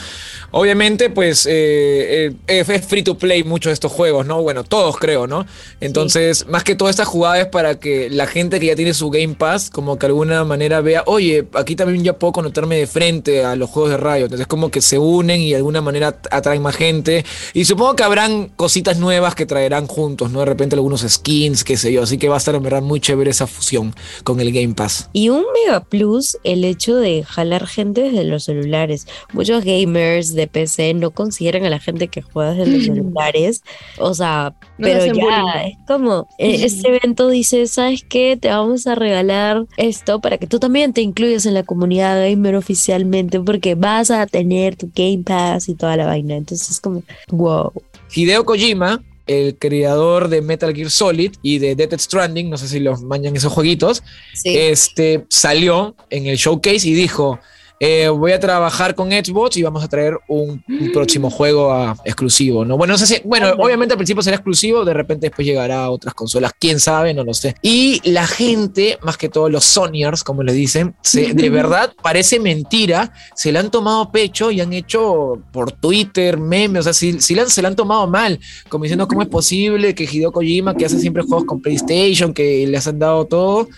Obviamente, 0.51 1.11
pues 1.11 1.47
eh, 1.47 2.33
eh, 2.47 2.65
es 2.69 2.87
free 2.87 3.03
to 3.03 3.19
play 3.19 3.45
muchos 3.45 3.71
de 3.71 3.75
estos 3.75 3.93
juegos, 3.93 4.27
¿no? 4.27 4.43
Bueno, 4.43 4.65
todos 4.65 4.97
creo, 4.97 5.27
¿no? 5.27 5.47
Entonces, 5.81 6.47
más 6.49 6.65
que 6.65 6.75
toda 6.75 6.91
esta 6.91 7.05
jugada 7.05 7.41
es 7.41 7.47
para 7.47 7.79
que 7.79 8.09
la 8.11 8.27
gente 8.27 8.59
que 8.61 8.67
ya 8.67 8.77
tiene 8.77 8.95
su 8.95 9.11
Game 9.11 9.35
Pass, 9.35 9.71
como 9.71 9.99
que 9.99 10.07
de 10.07 10.11
alguna 10.11 10.45
manera 10.45 10.81
vea, 10.81 11.03
oye, 11.07 11.47
aquí 11.55 11.77
también 11.77 12.03
ya 12.03 12.15
puedo 12.15 12.33
conectarme 12.33 12.77
de 12.77 12.87
frente 12.87 13.45
a 13.45 13.57
los 13.57 13.69
juegos 13.71 13.91
de 13.91 13.97
Riot. 13.99 14.25
Entonces, 14.25 14.47
como 14.47 14.71
que 14.71 14.81
se 14.81 14.99
unen 14.99 15.41
y 15.41 15.51
de 15.51 15.57
alguna 15.57 15.81
manera 15.81 16.19
atraen 16.31 16.63
más 16.63 16.77
gente. 16.77 17.25
Y 17.53 17.65
supongo 17.65 17.97
que 17.97 18.05
habrán 18.05 18.49
cositas 18.57 18.99
nuevas 18.99 19.35
que 19.35 19.47
traerán 19.47 19.87
juntos, 19.87 20.31
¿no? 20.31 20.41
De 20.41 20.47
repente 20.47 20.77
algunos 20.77 21.03
skins, 21.07 21.65
qué 21.65 21.77
sé 21.77 21.93
yo. 21.93 22.03
Así 22.03 22.19
que 22.19 22.29
va 22.29 22.37
a 22.37 22.39
estar 22.39 22.55
en 22.55 22.63
verdad 22.63 22.83
muy 22.83 23.01
chévere 23.01 23.31
esa 23.31 23.47
fusión 23.47 23.95
con 24.25 24.41
el 24.41 24.53
Game 24.53 24.75
Pass. 24.75 25.11
Y 25.13 25.29
un 25.29 25.45
mega 25.53 25.81
plus 25.81 26.39
el 26.45 26.65
hecho 26.65 26.97
de 26.97 27.25
jalar 27.25 27.58
gente 27.67 28.03
desde 28.03 28.25
los 28.25 28.45
celulares. 28.45 29.07
Muchos 29.33 29.65
gamers 29.65 30.35
de 30.35 30.47
PC 30.47 30.95
no 30.95 31.11
consideran 31.11 31.65
a 31.65 31.71
la 31.71 31.79
gente 31.79 32.09
que 32.09 32.23
juega 32.23 32.55
desde 32.55 32.73
los 32.73 32.85
celulares. 32.85 33.63
O 33.99 34.15
sea, 34.15 34.55
No 34.79 34.87
pero 34.87 35.07
ya 35.07 35.13
bullying. 35.13 35.71
es 35.73 35.77
como, 35.87 36.29
eh, 36.39 36.65
este 36.65 36.89
evento 36.89 37.29
dice, 37.29 37.67
¿sabes 37.67 38.05
qué? 38.09 38.37
Te 38.41 38.49
vamos 38.49 38.87
a 38.87 38.95
regalar 38.95 39.65
esto 39.77 40.21
para 40.21 40.39
que 40.39 40.47
tú 40.47 40.59
también 40.59 40.93
te 40.93 41.01
incluyas 41.03 41.47
en 41.47 41.55
la 41.55 41.63
comunidad 41.63 42.21
gamer 42.29 42.55
oficialmente 42.57 43.41
porque 43.41 43.75
vas 43.75 44.11
a 44.11 44.27
tener 44.27 44.77
tu 44.77 44.91
Game 44.95 45.23
Pass 45.25 45.69
y 45.69 45.75
toda 45.75 45.97
la 45.97 46.07
vaina. 46.07 46.37
Entonces 46.37 46.71
es 46.71 46.81
como, 46.81 47.03
wow. 47.31 47.73
Hideo 48.15 48.45
Kojima, 48.45 49.03
el 49.29 49.57
creador 49.59 50.29
de 50.29 50.43
Metal 50.43 50.75
Gear 50.75 50.91
Solid 50.91 51.33
y 51.43 51.59
de 51.59 51.77
Death 51.77 51.99
Stranding, 52.01 52.51
no 52.51 52.57
sé 52.59 52.67
si 52.67 52.81
los 52.81 53.03
mañan 53.03 53.37
esos 53.37 53.53
jueguitos, 53.53 54.03
Sí. 54.35 54.57
este, 54.57 55.25
salió 55.29 55.95
en 56.11 56.27
el 56.27 56.37
showcase 56.37 56.89
y 56.89 56.95
dijo, 56.95 57.39
eh, 57.81 58.09
voy 58.09 58.33
a 58.33 58.41
trabajar 58.41 58.95
con 58.95 59.11
Xbox 59.11 59.57
y 59.57 59.63
vamos 59.63 59.85
a 59.85 59.89
traer 59.89 60.19
un, 60.29 60.63
un 60.67 60.93
próximo 60.93 61.31
juego 61.31 61.73
a- 61.73 61.97
exclusivo, 62.05 62.65
¿no? 62.65 62.77
Bueno, 62.77 62.93
no 62.95 62.99
sé 62.99 63.07
si, 63.07 63.17
bueno, 63.25 63.51
obviamente 63.59 63.93
al 63.95 63.99
principio 63.99 64.23
será 64.23 64.37
exclusivo, 64.37 64.85
de 64.85 64.95
repente 64.95 65.27
después 65.29 65.47
llegará 65.47 65.85
a 65.85 65.91
otras 65.91 66.15
consolas, 66.15 66.53
quién 66.59 66.81
sabe, 66.81 67.15
no 67.15 67.23
lo 67.25 67.35
sé. 67.35 67.55
Y 67.63 68.01
la 68.11 68.27
gente, 68.27 68.99
más 69.03 69.17
que 69.17 69.29
todo 69.29 69.49
los 69.49 69.65
Sonyers, 69.65 70.25
como 70.25 70.43
le 70.43 70.53
dicen, 70.53 70.95
se- 71.03 71.33
de 71.35 71.51
verdad 71.51 71.93
parece 72.03 72.41
mentira, 72.41 73.13
se 73.35 73.53
le 73.53 73.59
han 73.59 73.71
tomado 73.71 74.11
pecho 74.11 74.51
y 74.51 74.61
han 74.61 74.73
hecho 74.73 75.41
por 75.53 75.73
Twitter 75.73 76.37
memes, 76.39 76.81
o 76.81 76.83
sea, 76.85 76.93
si, 76.93 77.21
si 77.21 77.35
le 77.35 77.43
han- 77.43 77.51
se 77.51 77.63
le 77.63 77.69
han 77.69 77.77
tomado 77.77 78.07
mal, 78.09 78.41
como 78.69 78.85
diciendo 78.85 79.07
cómo 79.07 79.23
es 79.23 79.29
posible 79.29 79.95
que 79.95 80.05
Hideo 80.05 80.33
Kojima, 80.33 80.75
que 80.75 80.85
hace 80.87 80.99
siempre 80.99 81.23
juegos 81.23 81.45
con 81.45 81.61
PlayStation, 81.61 82.35
que 82.35 82.67
les 82.67 82.87
han 82.87 82.99
dado 82.99 83.25
todo, 83.27 83.69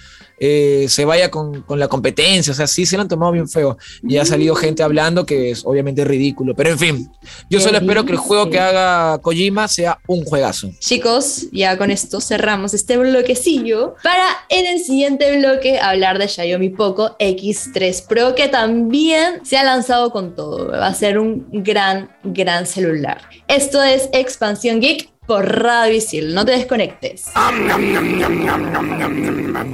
eh, 0.41 0.87
se 0.89 1.05
vaya 1.05 1.31
con, 1.31 1.63
con 1.63 1.79
la 1.79 1.87
competencia. 1.87 2.53
O 2.53 2.57
sea, 2.57 2.67
sí 2.67 2.87
se 2.87 2.97
lo 2.97 3.03
han 3.03 3.09
tomado 3.09 3.31
bien 3.33 3.49
feo. 3.49 3.77
Y 4.03 4.17
ha 4.17 4.25
salido 4.25 4.55
gente 4.55 4.83
hablando 4.83 5.27
que 5.27 5.51
es 5.51 5.63
obviamente 5.65 6.05
ridículo. 6.05 6.55
Pero 6.57 6.71
en 6.71 6.79
fin, 6.79 7.13
yo 7.51 7.61
solo 7.61 7.79
espero 7.79 8.05
que 8.05 8.13
el 8.13 8.19
juego 8.19 8.49
que 8.49 8.59
haga 8.59 9.19
Kojima 9.19 9.69
sea 9.69 9.99
un 10.07 10.25
juegazo. 10.25 10.71
Chicos, 10.79 11.47
ya 11.53 11.77
con 11.77 11.91
esto 11.91 12.21
cerramos 12.21 12.73
este 12.75 12.97
bloquecillo 12.97 13.95
para 14.03 14.27
en 14.49 14.67
el 14.67 14.81
siguiente 14.81 15.39
bloque 15.39 15.79
hablar 15.79 16.19
de 16.19 16.29
Xiaomi 16.29 16.71
Poco 16.71 17.17
X3 17.19 18.07
Pro 18.07 18.35
que 18.35 18.49
también 18.49 19.45
se 19.45 19.59
ha 19.59 19.65
lanzado 19.65 20.11
con 20.11 20.35
todo. 20.35 20.71
Va 20.71 20.87
a 20.87 20.95
ser 20.95 21.19
un 21.19 21.47
gran, 21.53 22.11
gran 22.25 22.67
celular. 22.67 23.21
Esto 23.47 23.83
es 23.83 24.09
Expansión 24.13 24.81
Geek 24.81 25.11
por 25.31 25.47
Radio 25.47 25.95
Isil. 25.95 26.35
No 26.35 26.45
te 26.45 26.51
desconectes. 26.51 27.27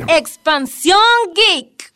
Expansión 0.07 0.99
Geek. 1.35 1.95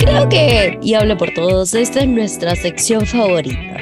Creo 0.00 0.28
que, 0.28 0.76
y 0.82 0.94
hablo 0.94 1.16
por 1.16 1.32
todos, 1.34 1.72
esta 1.72 2.00
es 2.00 2.08
nuestra 2.08 2.56
sección 2.56 3.06
favorita, 3.06 3.76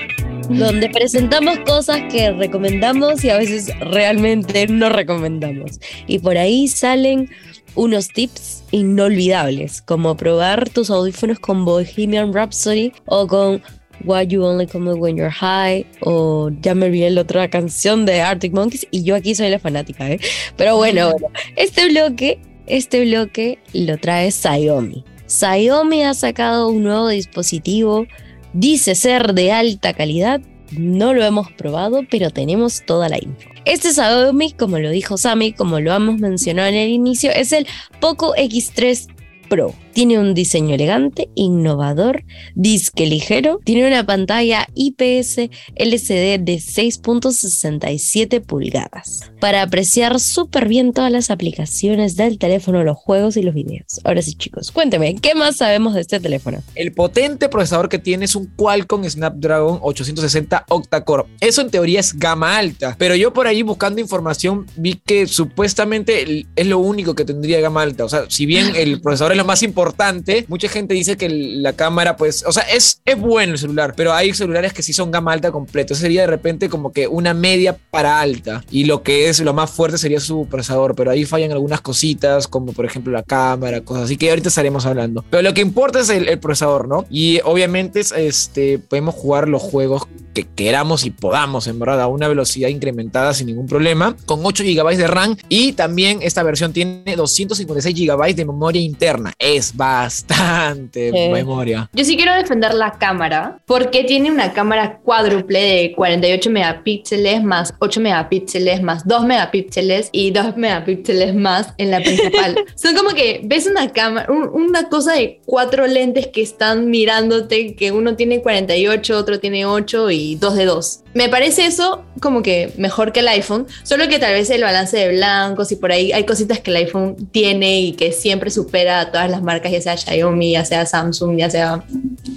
donde 0.50 0.90
presentamos 0.90 1.58
cosas 1.60 2.02
que 2.12 2.30
recomendamos 2.32 3.24
y 3.24 3.30
a 3.30 3.38
veces 3.38 3.72
realmente 3.80 4.66
no 4.66 4.90
recomendamos. 4.90 5.80
Y 6.06 6.18
por 6.18 6.36
ahí 6.36 6.68
salen 6.68 7.30
unos 7.76 8.08
tips 8.08 8.62
inolvidables, 8.72 9.80
como 9.80 10.18
probar 10.18 10.68
tus 10.68 10.90
audífonos 10.90 11.38
con 11.38 11.64
Bohemian 11.64 12.34
Rhapsody 12.34 12.92
o 13.06 13.26
con 13.26 13.62
Why 14.04 14.26
You 14.26 14.44
Only 14.44 14.66
Come 14.66 14.94
When 14.94 15.16
You're 15.16 15.30
High 15.30 15.86
o 16.00 16.50
ya 16.60 16.74
me 16.74 16.86
olvidé 16.86 17.10
la 17.10 17.22
otra 17.22 17.48
canción 17.48 18.04
de 18.06 18.20
Arctic 18.20 18.52
Monkeys 18.52 18.86
y 18.90 19.02
yo 19.02 19.14
aquí 19.14 19.34
soy 19.34 19.50
la 19.50 19.58
fanática, 19.58 20.10
¿eh? 20.10 20.20
Pero 20.56 20.76
bueno, 20.76 21.10
bueno, 21.12 21.28
este 21.56 21.88
bloque, 21.88 22.40
este 22.66 23.04
bloque 23.04 23.58
lo 23.72 23.98
trae 23.98 24.30
Xiaomi. 24.30 25.04
Xiaomi 25.26 26.02
ha 26.04 26.14
sacado 26.14 26.68
un 26.68 26.82
nuevo 26.82 27.08
dispositivo, 27.08 28.06
dice 28.52 28.94
ser 28.94 29.34
de 29.34 29.52
alta 29.52 29.94
calidad, 29.94 30.40
no 30.76 31.14
lo 31.14 31.24
hemos 31.24 31.50
probado, 31.52 32.02
pero 32.10 32.30
tenemos 32.30 32.82
toda 32.86 33.08
la 33.08 33.18
info. 33.18 33.50
Este 33.64 33.92
Xiaomi, 33.92 34.52
como 34.52 34.78
lo 34.78 34.90
dijo 34.90 35.16
Sami, 35.16 35.52
como 35.52 35.80
lo 35.80 35.94
hemos 35.94 36.18
mencionado 36.18 36.68
en 36.68 36.74
el 36.74 36.90
inicio, 36.90 37.30
es 37.30 37.52
el 37.52 37.66
Poco 38.00 38.34
X3 38.34 39.08
Pro. 39.52 39.74
Tiene 39.92 40.18
un 40.18 40.32
diseño 40.32 40.74
elegante, 40.74 41.28
innovador, 41.34 42.24
disque 42.54 43.04
ligero, 43.04 43.60
tiene 43.62 43.86
una 43.86 44.06
pantalla 44.06 44.66
IPS 44.74 45.50
LCD 45.76 46.40
de 46.40 46.56
6.67 46.56 48.40
pulgadas 48.40 49.30
para 49.38 49.60
apreciar 49.60 50.18
súper 50.20 50.66
bien 50.66 50.94
todas 50.94 51.12
las 51.12 51.30
aplicaciones 51.30 52.16
del 52.16 52.38
teléfono, 52.38 52.82
los 52.82 52.96
juegos 52.96 53.36
y 53.36 53.42
los 53.42 53.52
videos. 53.52 54.00
Ahora 54.04 54.22
sí, 54.22 54.34
chicos, 54.34 54.70
cuénteme, 54.70 55.16
¿qué 55.16 55.34
más 55.34 55.58
sabemos 55.58 55.92
de 55.92 56.00
este 56.00 56.18
teléfono? 56.18 56.62
El 56.74 56.94
potente 56.94 57.50
procesador 57.50 57.90
que 57.90 57.98
tiene 57.98 58.24
es 58.24 58.34
un 58.34 58.46
Qualcomm 58.56 59.04
Snapdragon 59.04 59.80
860 59.82 60.64
octa-core. 60.70 61.24
Eso 61.40 61.60
en 61.60 61.70
teoría 61.70 62.00
es 62.00 62.18
gama 62.18 62.56
alta, 62.56 62.96
pero 62.98 63.14
yo 63.16 63.34
por 63.34 63.46
ahí 63.46 63.60
buscando 63.60 64.00
información 64.00 64.64
vi 64.76 64.94
que 64.94 65.26
supuestamente 65.26 66.46
es 66.56 66.66
lo 66.66 66.78
único 66.78 67.14
que 67.14 67.26
tendría 67.26 67.60
gama 67.60 67.82
alta. 67.82 68.06
O 68.06 68.08
sea, 68.08 68.24
si 68.28 68.46
bien 68.46 68.74
el 68.74 68.98
procesador 69.02 69.32
es 69.32 69.41
lo 69.42 69.46
más 69.46 69.64
importante, 69.64 70.44
mucha 70.46 70.68
gente 70.68 70.94
dice 70.94 71.16
que 71.16 71.28
la 71.28 71.72
cámara, 71.72 72.16
pues, 72.16 72.44
o 72.46 72.52
sea, 72.52 72.62
es, 72.62 73.00
es 73.04 73.18
bueno 73.18 73.54
el 73.54 73.58
celular, 73.58 73.92
pero 73.96 74.12
hay 74.12 74.32
celulares 74.32 74.72
que 74.72 74.84
sí 74.84 74.92
son 74.92 75.10
gama 75.10 75.32
alta 75.32 75.50
completo. 75.50 75.96
Sería 75.96 76.20
de 76.20 76.28
repente 76.28 76.68
como 76.68 76.92
que 76.92 77.08
una 77.08 77.34
media 77.34 77.76
para 77.90 78.20
alta 78.20 78.62
y 78.70 78.84
lo 78.84 79.02
que 79.02 79.28
es 79.28 79.40
lo 79.40 79.52
más 79.52 79.70
fuerte 79.70 79.98
sería 79.98 80.20
su 80.20 80.46
procesador, 80.46 80.94
pero 80.94 81.10
ahí 81.10 81.24
fallan 81.24 81.50
algunas 81.50 81.80
cositas, 81.80 82.46
como 82.46 82.72
por 82.72 82.84
ejemplo 82.84 83.12
la 83.12 83.24
cámara, 83.24 83.80
cosas 83.80 84.04
así 84.04 84.16
que 84.16 84.30
ahorita 84.30 84.48
estaremos 84.48 84.86
hablando. 84.86 85.24
Pero 85.28 85.42
lo 85.42 85.54
que 85.54 85.60
importa 85.60 85.98
es 85.98 86.08
el, 86.08 86.28
el 86.28 86.38
procesador, 86.38 86.86
¿no? 86.86 87.04
Y 87.10 87.40
obviamente 87.44 87.98
es, 87.98 88.12
este, 88.12 88.78
podemos 88.78 89.16
jugar 89.16 89.48
los 89.48 89.60
juegos 89.60 90.06
que 90.34 90.44
queramos 90.44 91.04
y 91.04 91.10
podamos, 91.10 91.66
en 91.66 91.78
verdad, 91.78 92.02
a 92.02 92.06
una 92.06 92.28
velocidad 92.28 92.68
incrementada 92.68 93.34
sin 93.34 93.48
ningún 93.48 93.66
problema, 93.66 94.16
con 94.24 94.40
8 94.44 94.62
GB 94.64 94.96
de 94.96 95.06
RAM 95.06 95.36
y 95.48 95.72
también 95.72 96.20
esta 96.22 96.42
versión 96.42 96.72
tiene 96.72 97.16
256 97.16 97.94
GB 97.94 98.34
de 98.34 98.44
memoria 98.44 98.80
interna. 98.80 99.21
Es 99.38 99.76
bastante 99.76 101.10
Sí. 101.10 101.28
memoria. 101.30 101.88
Yo 101.92 102.04
sí 102.04 102.16
quiero 102.16 102.34
defender 102.34 102.74
la 102.74 102.92
cámara 102.92 103.58
porque 103.66 104.04
tiene 104.04 104.30
una 104.30 104.52
cámara 104.52 104.98
cuádruple 105.02 105.60
de 105.60 105.92
48 105.94 106.50
megapíxeles 106.50 107.42
más 107.42 107.74
8 107.78 108.00
megapíxeles 108.00 108.82
más 108.82 109.06
2 109.06 109.24
megapíxeles 109.24 110.08
y 110.12 110.30
2 110.30 110.56
megapíxeles 110.56 111.34
más 111.34 111.74
en 111.78 111.90
la 111.90 111.98
principal. 112.00 112.56
Son 112.74 112.94
como 112.96 113.10
que 113.10 113.40
ves 113.44 113.66
una 113.66 113.92
cámara, 113.92 114.30
un- 114.32 114.48
una 114.52 114.88
cosa 114.88 115.12
de 115.14 115.40
cuatro 115.46 115.86
lentes 115.86 116.28
que 116.28 116.42
están 116.42 116.90
mirándote, 116.90 117.74
que 117.74 117.92
uno 117.92 118.16
tiene 118.16 118.40
48, 118.42 119.16
otro 119.16 119.38
tiene 119.40 119.66
8 119.66 120.10
y 120.10 120.36
dos 120.36 120.54
de 120.54 120.64
2. 120.64 121.00
Me 121.14 121.28
parece 121.28 121.66
eso 121.66 122.04
como 122.20 122.42
que 122.42 122.72
mejor 122.76 123.12
que 123.12 123.20
el 123.20 123.28
iPhone, 123.28 123.66
solo 123.82 124.08
que 124.08 124.18
tal 124.18 124.32
vez 124.32 124.48
el 124.50 124.62
balance 124.62 124.96
de 124.96 125.08
blancos 125.08 125.72
y 125.72 125.76
por 125.76 125.92
ahí 125.92 126.12
hay 126.12 126.24
cositas 126.24 126.60
que 126.60 126.70
el 126.70 126.76
iPhone 126.76 127.28
tiene 127.32 127.80
y 127.80 127.92
que 127.92 128.12
siempre 128.12 128.50
supera 128.50 129.00
a 129.00 129.10
todas 129.10 129.30
las 129.30 129.42
marcas, 129.42 129.72
ya 129.72 129.80
sea 129.80 129.96
Xiaomi, 129.96 130.52
ya 130.52 130.64
sea 130.64 130.86
Samsung, 130.86 131.36
ya 131.36 131.50
sea 131.50 131.84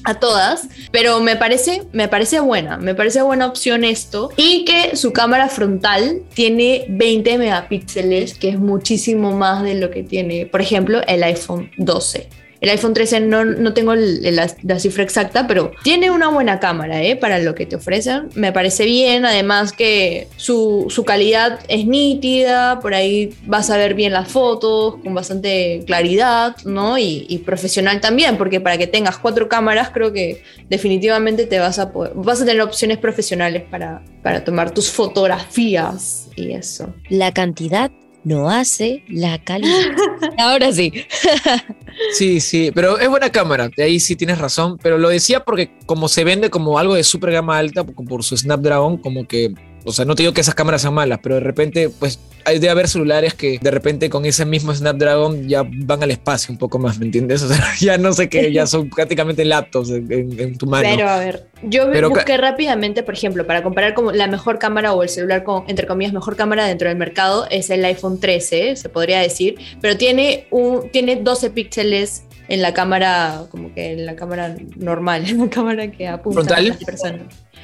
a 0.03 0.13
todas, 0.15 0.67
pero 0.91 1.19
me 1.19 1.35
parece, 1.35 1.83
me 1.93 2.07
parece 2.07 2.39
buena, 2.39 2.77
me 2.77 2.95
parece 2.95 3.21
buena 3.21 3.47
opción 3.47 3.83
esto 3.83 4.31
y 4.37 4.65
que 4.65 4.95
su 4.95 5.13
cámara 5.13 5.49
frontal 5.49 6.21
tiene 6.33 6.85
20 6.89 7.37
megapíxeles, 7.37 8.33
que 8.33 8.49
es 8.49 8.59
muchísimo 8.59 9.31
más 9.31 9.63
de 9.63 9.75
lo 9.75 9.91
que 9.91 10.03
tiene, 10.03 10.45
por 10.45 10.61
ejemplo, 10.61 11.01
el 11.07 11.23
iPhone 11.23 11.71
12. 11.77 12.44
El 12.65 12.71
iPhone 12.71 12.95
13 12.95 13.19
no, 13.19 13.45
no 13.45 13.73
tengo 13.75 13.93
el- 13.93 14.35
la, 14.35 14.49
la 14.63 14.79
cifra 14.79 15.03
exacta, 15.03 15.45
pero 15.45 15.71
tiene 15.83 16.09
una 16.09 16.29
buena 16.29 16.59
cámara 16.59 17.03
¿eh? 17.03 17.15
para 17.15 17.37
lo 17.37 17.53
que 17.53 17.67
te 17.67 17.75
ofrecen. 17.75 18.29
Me 18.33 18.51
parece 18.51 18.85
bien, 18.85 19.23
además 19.23 19.71
que 19.71 20.27
su, 20.35 20.87
su 20.89 21.03
calidad 21.05 21.59
es 21.67 21.85
nítida, 21.85 22.79
por 22.79 22.95
ahí 22.95 23.35
vas 23.45 23.69
a 23.69 23.77
ver 23.77 23.93
bien 23.93 24.13
las 24.13 24.29
fotos 24.29 24.95
con 25.03 25.13
bastante 25.13 25.83
claridad, 25.85 26.55
¿no? 26.65 26.97
Y, 26.97 27.27
y 27.29 27.37
profesional 27.37 28.01
también, 28.01 28.35
porque 28.35 28.59
para 28.59 28.79
que 28.79 28.87
tengas 28.87 29.19
cuatro 29.19 29.47
cámaras 29.47 29.91
creo 29.91 30.11
que 30.11 30.41
definitivamente 30.67 31.45
te 31.45 31.59
vas 31.59 31.77
a 31.77 31.91
poder, 31.91 32.13
vas 32.15 32.41
a 32.41 32.45
tener 32.45 32.63
opciones 32.63 32.97
profesionales 32.97 33.61
para, 33.69 34.01
para 34.23 34.43
tomar 34.43 34.71
tus 34.71 34.89
fotografías 34.89 36.29
y 36.35 36.51
eso. 36.53 36.91
La 37.09 37.31
cantidad 37.31 37.91
no 38.23 38.49
hace 38.49 39.03
la 39.07 39.37
calidad. 39.37 39.91
Ahora 40.39 40.71
sí. 40.71 40.91
Sí, 42.11 42.39
sí, 42.39 42.71
pero 42.73 42.99
es 42.99 43.09
buena 43.09 43.29
cámara, 43.31 43.69
de 43.75 43.83
ahí 43.83 43.99
sí 43.99 44.15
tienes 44.15 44.37
razón, 44.37 44.77
pero 44.81 44.97
lo 44.97 45.09
decía 45.09 45.43
porque 45.43 45.71
como 45.85 46.07
se 46.07 46.23
vende 46.23 46.49
como 46.49 46.77
algo 46.79 46.95
de 46.95 47.03
super 47.03 47.31
gama 47.31 47.57
alta 47.57 47.83
por, 47.83 48.05
por 48.05 48.23
su 48.23 48.37
Snapdragon, 48.37 48.97
como 48.97 49.27
que, 49.27 49.53
o 49.85 49.91
sea, 49.91 50.03
no 50.05 50.15
te 50.15 50.23
digo 50.23 50.33
que 50.33 50.41
esas 50.41 50.55
cámaras 50.55 50.81
sean 50.81 50.93
malas, 50.93 51.19
pero 51.21 51.35
de 51.35 51.41
repente, 51.41 51.89
pues 51.89 52.19
hay 52.47 52.59
de 52.59 52.69
haber 52.69 52.87
celulares 52.87 53.33
que 53.33 53.57
de 53.59 53.71
repente 53.71 54.09
con 54.09 54.23
ese 54.25 54.45
mismo 54.45 54.73
Snapdragon 54.73 55.47
ya 55.47 55.63
van 55.67 56.03
al 56.03 56.11
espacio 56.11 56.51
un 56.51 56.59
poco 56.59 56.77
más, 56.77 56.99
¿me 56.99 57.05
entiendes? 57.05 57.41
O 57.45 57.47
sea, 57.47 57.63
ya 57.79 57.97
no 57.97 58.13
sé 58.13 58.29
qué, 58.29 58.51
ya 58.51 58.67
son 58.67 58.89
prácticamente 58.89 59.43
laptops 59.45 59.89
en, 59.89 60.11
en- 60.11 60.39
en 60.39 60.57
tu 60.57 60.65
mano. 60.67 60.87
Pero 60.89 61.09
a 61.09 61.17
ver, 61.17 61.47
yo 61.63 61.89
Pero 61.91 62.09
busqué 62.09 62.37
rápidamente, 62.37 63.01
por 63.03 63.13
ejemplo, 63.15 63.47
para 63.47 63.63
comparar 63.63 63.93
como 63.93 64.11
la 64.11 64.27
mejor 64.27 64.59
cámara 64.59 64.93
o 64.93 65.01
el 65.03 65.09
celular 65.09 65.43
con, 65.43 65.63
entre 65.67 65.87
comillas, 65.87 66.13
mejor 66.13 66.35
cámara 66.35 66.65
dentro 66.65 66.87
del 66.89 66.97
mercado, 66.97 67.47
es 67.49 67.69
el 67.69 67.83
iPhone 67.85 68.19
13, 68.19 68.75
se 68.75 68.89
podría 68.89 69.19
decir, 69.19 69.55
pero 69.81 69.97
tiene, 69.97 70.47
un, 70.51 70.89
tiene 70.91 71.15
12 71.15 71.49
píxeles 71.49 72.23
en 72.47 72.61
la 72.61 72.75
cámara, 72.75 73.45
como 73.49 73.73
que 73.73 73.93
en 73.93 74.05
la 74.05 74.15
cámara 74.15 74.55
normal, 74.75 75.23
en 75.29 75.39
la 75.39 75.49
cámara 75.49 75.89
que 75.91 76.07
apunta 76.07 76.41
¿Frontal? 76.41 76.65
a 76.65 76.67
las 76.69 76.83
personas. 76.83 77.21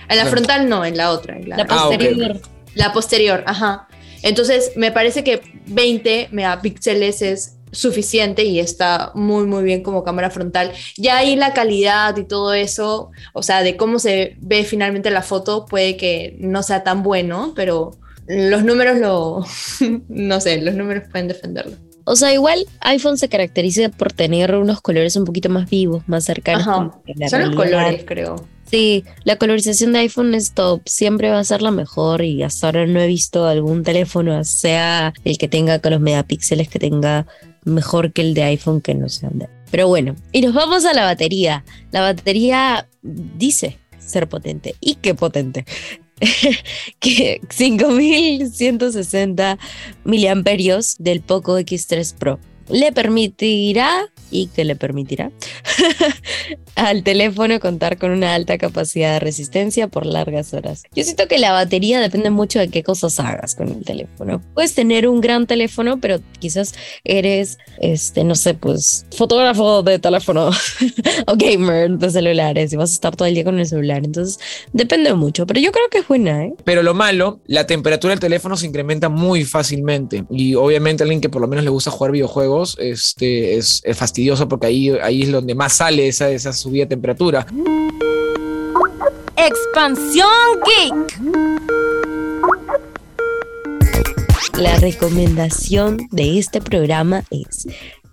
En 0.09 0.17
la 0.17 0.23
Ah. 0.23 0.27
frontal 0.27 0.69
no, 0.69 0.85
en 0.85 0.97
la 0.97 1.11
otra. 1.11 1.37
en 1.37 1.49
la, 1.49 1.57
La 1.57 1.63
Ah, 1.69 1.87
posterior. 1.89 2.41
la 2.75 2.93
posterior, 2.93 3.43
ajá. 3.47 3.87
Entonces, 4.23 4.73
me 4.75 4.91
parece 4.91 5.23
que 5.23 5.41
20 5.67 6.29
megapíxeles 6.31 7.21
es 7.21 7.57
suficiente 7.71 8.43
y 8.43 8.59
está 8.59 9.11
muy, 9.15 9.45
muy 9.45 9.63
bien 9.63 9.81
como 9.81 10.03
cámara 10.03 10.29
frontal. 10.29 10.71
Ya 10.97 11.17
ahí 11.17 11.35
la 11.35 11.53
calidad 11.53 12.15
y 12.17 12.25
todo 12.25 12.53
eso, 12.53 13.11
o 13.33 13.43
sea, 13.43 13.63
de 13.63 13.77
cómo 13.77 13.97
se 13.97 14.35
ve 14.41 14.63
finalmente 14.65 15.09
la 15.09 15.21
foto, 15.21 15.65
puede 15.65 15.95
que 15.97 16.35
no 16.39 16.63
sea 16.63 16.83
tan 16.83 17.01
bueno, 17.01 17.53
pero 17.55 17.91
los 18.27 18.63
números 18.63 18.99
lo, 18.99 19.45
no 20.09 20.41
sé, 20.41 20.61
los 20.61 20.75
números 20.75 21.03
pueden 21.09 21.27
defenderlo. 21.29 21.77
O 22.03 22.15
sea, 22.15 22.33
igual 22.33 22.65
iPhone 22.81 23.17
se 23.17 23.29
caracteriza 23.29 23.87
por 23.89 24.11
tener 24.11 24.53
unos 24.55 24.81
colores 24.81 25.15
un 25.15 25.23
poquito 25.23 25.49
más 25.49 25.69
vivos, 25.69 26.03
más 26.07 26.25
cercanos. 26.25 26.67
Ajá. 26.67 26.91
Son 27.29 27.41
los 27.41 27.55
colores, 27.55 28.03
creo. 28.05 28.35
Sí, 28.71 29.03
la 29.25 29.35
colorización 29.35 29.91
de 29.91 29.99
iPhone 29.99 30.33
es 30.33 30.53
top, 30.53 30.81
siempre 30.85 31.29
va 31.29 31.39
a 31.39 31.43
ser 31.43 31.61
la 31.61 31.71
mejor 31.71 32.23
y 32.23 32.41
hasta 32.41 32.67
ahora 32.67 32.87
no 32.87 33.01
he 33.01 33.07
visto 33.07 33.45
algún 33.45 33.83
teléfono, 33.83 34.41
sea 34.45 35.13
el 35.25 35.37
que 35.37 35.49
tenga 35.49 35.79
con 35.79 35.91
los 35.91 35.99
megapíxeles 35.99 36.69
que 36.69 36.79
tenga 36.79 37.27
mejor 37.65 38.13
que 38.13 38.21
el 38.21 38.33
de 38.33 38.43
iPhone 38.43 38.79
que 38.79 38.95
no 38.95 39.09
sea 39.09 39.29
de. 39.33 39.49
Pero 39.71 39.89
bueno, 39.89 40.15
y 40.31 40.41
nos 40.41 40.53
vamos 40.53 40.85
a 40.85 40.93
la 40.93 41.03
batería. 41.03 41.65
La 41.91 42.01
batería 42.01 42.87
dice 43.01 43.77
ser 43.99 44.29
potente. 44.29 44.75
¿Y 44.79 44.95
qué 44.95 45.15
potente? 45.15 45.65
que 46.99 47.41
5160 47.49 49.57
miliamperios 50.05 50.95
del 50.97 51.21
Poco 51.21 51.59
X3 51.59 52.15
Pro. 52.15 52.39
Le 52.69 52.93
permitirá, 52.93 54.09
y 54.31 54.47
que 54.47 54.63
le 54.63 54.75
permitirá, 54.75 55.31
al 56.75 57.03
teléfono 57.03 57.59
contar 57.59 57.97
con 57.97 58.11
una 58.11 58.33
alta 58.33 58.57
capacidad 58.57 59.13
de 59.13 59.19
resistencia 59.19 59.87
por 59.87 60.05
largas 60.05 60.53
horas. 60.53 60.83
Yo 60.95 61.03
siento 61.03 61.27
que 61.27 61.37
la 61.37 61.51
batería 61.51 61.99
depende 61.99 62.29
mucho 62.29 62.59
de 62.59 62.69
qué 62.69 62.81
cosas 62.81 63.19
hagas 63.19 63.55
con 63.55 63.67
el 63.67 63.83
teléfono. 63.83 64.41
Puedes 64.53 64.73
tener 64.73 65.07
un 65.07 65.21
gran 65.21 65.45
teléfono, 65.45 65.99
pero 65.99 66.19
quizás 66.39 66.73
eres, 67.03 67.57
este, 67.79 68.23
no 68.23 68.35
sé, 68.35 68.53
pues 68.53 69.05
fotógrafo 69.15 69.83
de 69.83 69.99
teléfono 69.99 70.49
o 71.27 71.35
gamer 71.35 71.91
de 71.91 72.09
celulares 72.09 72.73
y 72.73 72.77
vas 72.77 72.91
a 72.91 72.93
estar 72.93 73.15
todo 73.15 73.27
el 73.27 73.33
día 73.33 73.43
con 73.43 73.59
el 73.59 73.67
celular. 73.67 74.01
Entonces, 74.03 74.39
depende 74.71 75.13
mucho, 75.13 75.45
pero 75.45 75.59
yo 75.59 75.71
creo 75.71 75.89
que 75.89 75.99
es 75.99 76.07
buena, 76.07 76.45
¿eh? 76.45 76.53
Pero 76.63 76.83
lo 76.83 76.93
malo, 76.93 77.41
la 77.47 77.67
temperatura 77.67 78.13
del 78.13 78.19
teléfono 78.19 78.55
se 78.55 78.67
incrementa 78.67 79.09
muy 79.09 79.43
fácilmente. 79.43 80.23
Y 80.29 80.55
obviamente 80.55 81.03
alguien 81.03 81.21
que 81.21 81.29
por 81.29 81.41
lo 81.41 81.47
menos 81.47 81.65
le 81.65 81.69
gusta 81.69 81.91
jugar 81.91 82.11
videojuegos 82.11 82.77
este, 82.79 83.57
es, 83.57 83.81
es 83.83 83.97
fastidioso 83.97 84.20
porque 84.47 84.67
ahí, 84.67 84.89
ahí 85.01 85.23
es 85.23 85.31
donde 85.31 85.55
más 85.55 85.73
sale 85.73 86.07
esa, 86.07 86.29
esa 86.29 86.53
subida 86.53 86.83
de 86.83 86.89
temperatura. 86.89 87.45
Expansión 89.35 90.29
Geek. 90.65 91.19
La 94.57 94.75
recomendación 94.77 96.07
de 96.11 96.37
este 96.37 96.61
programa 96.61 97.23
es 97.31 97.67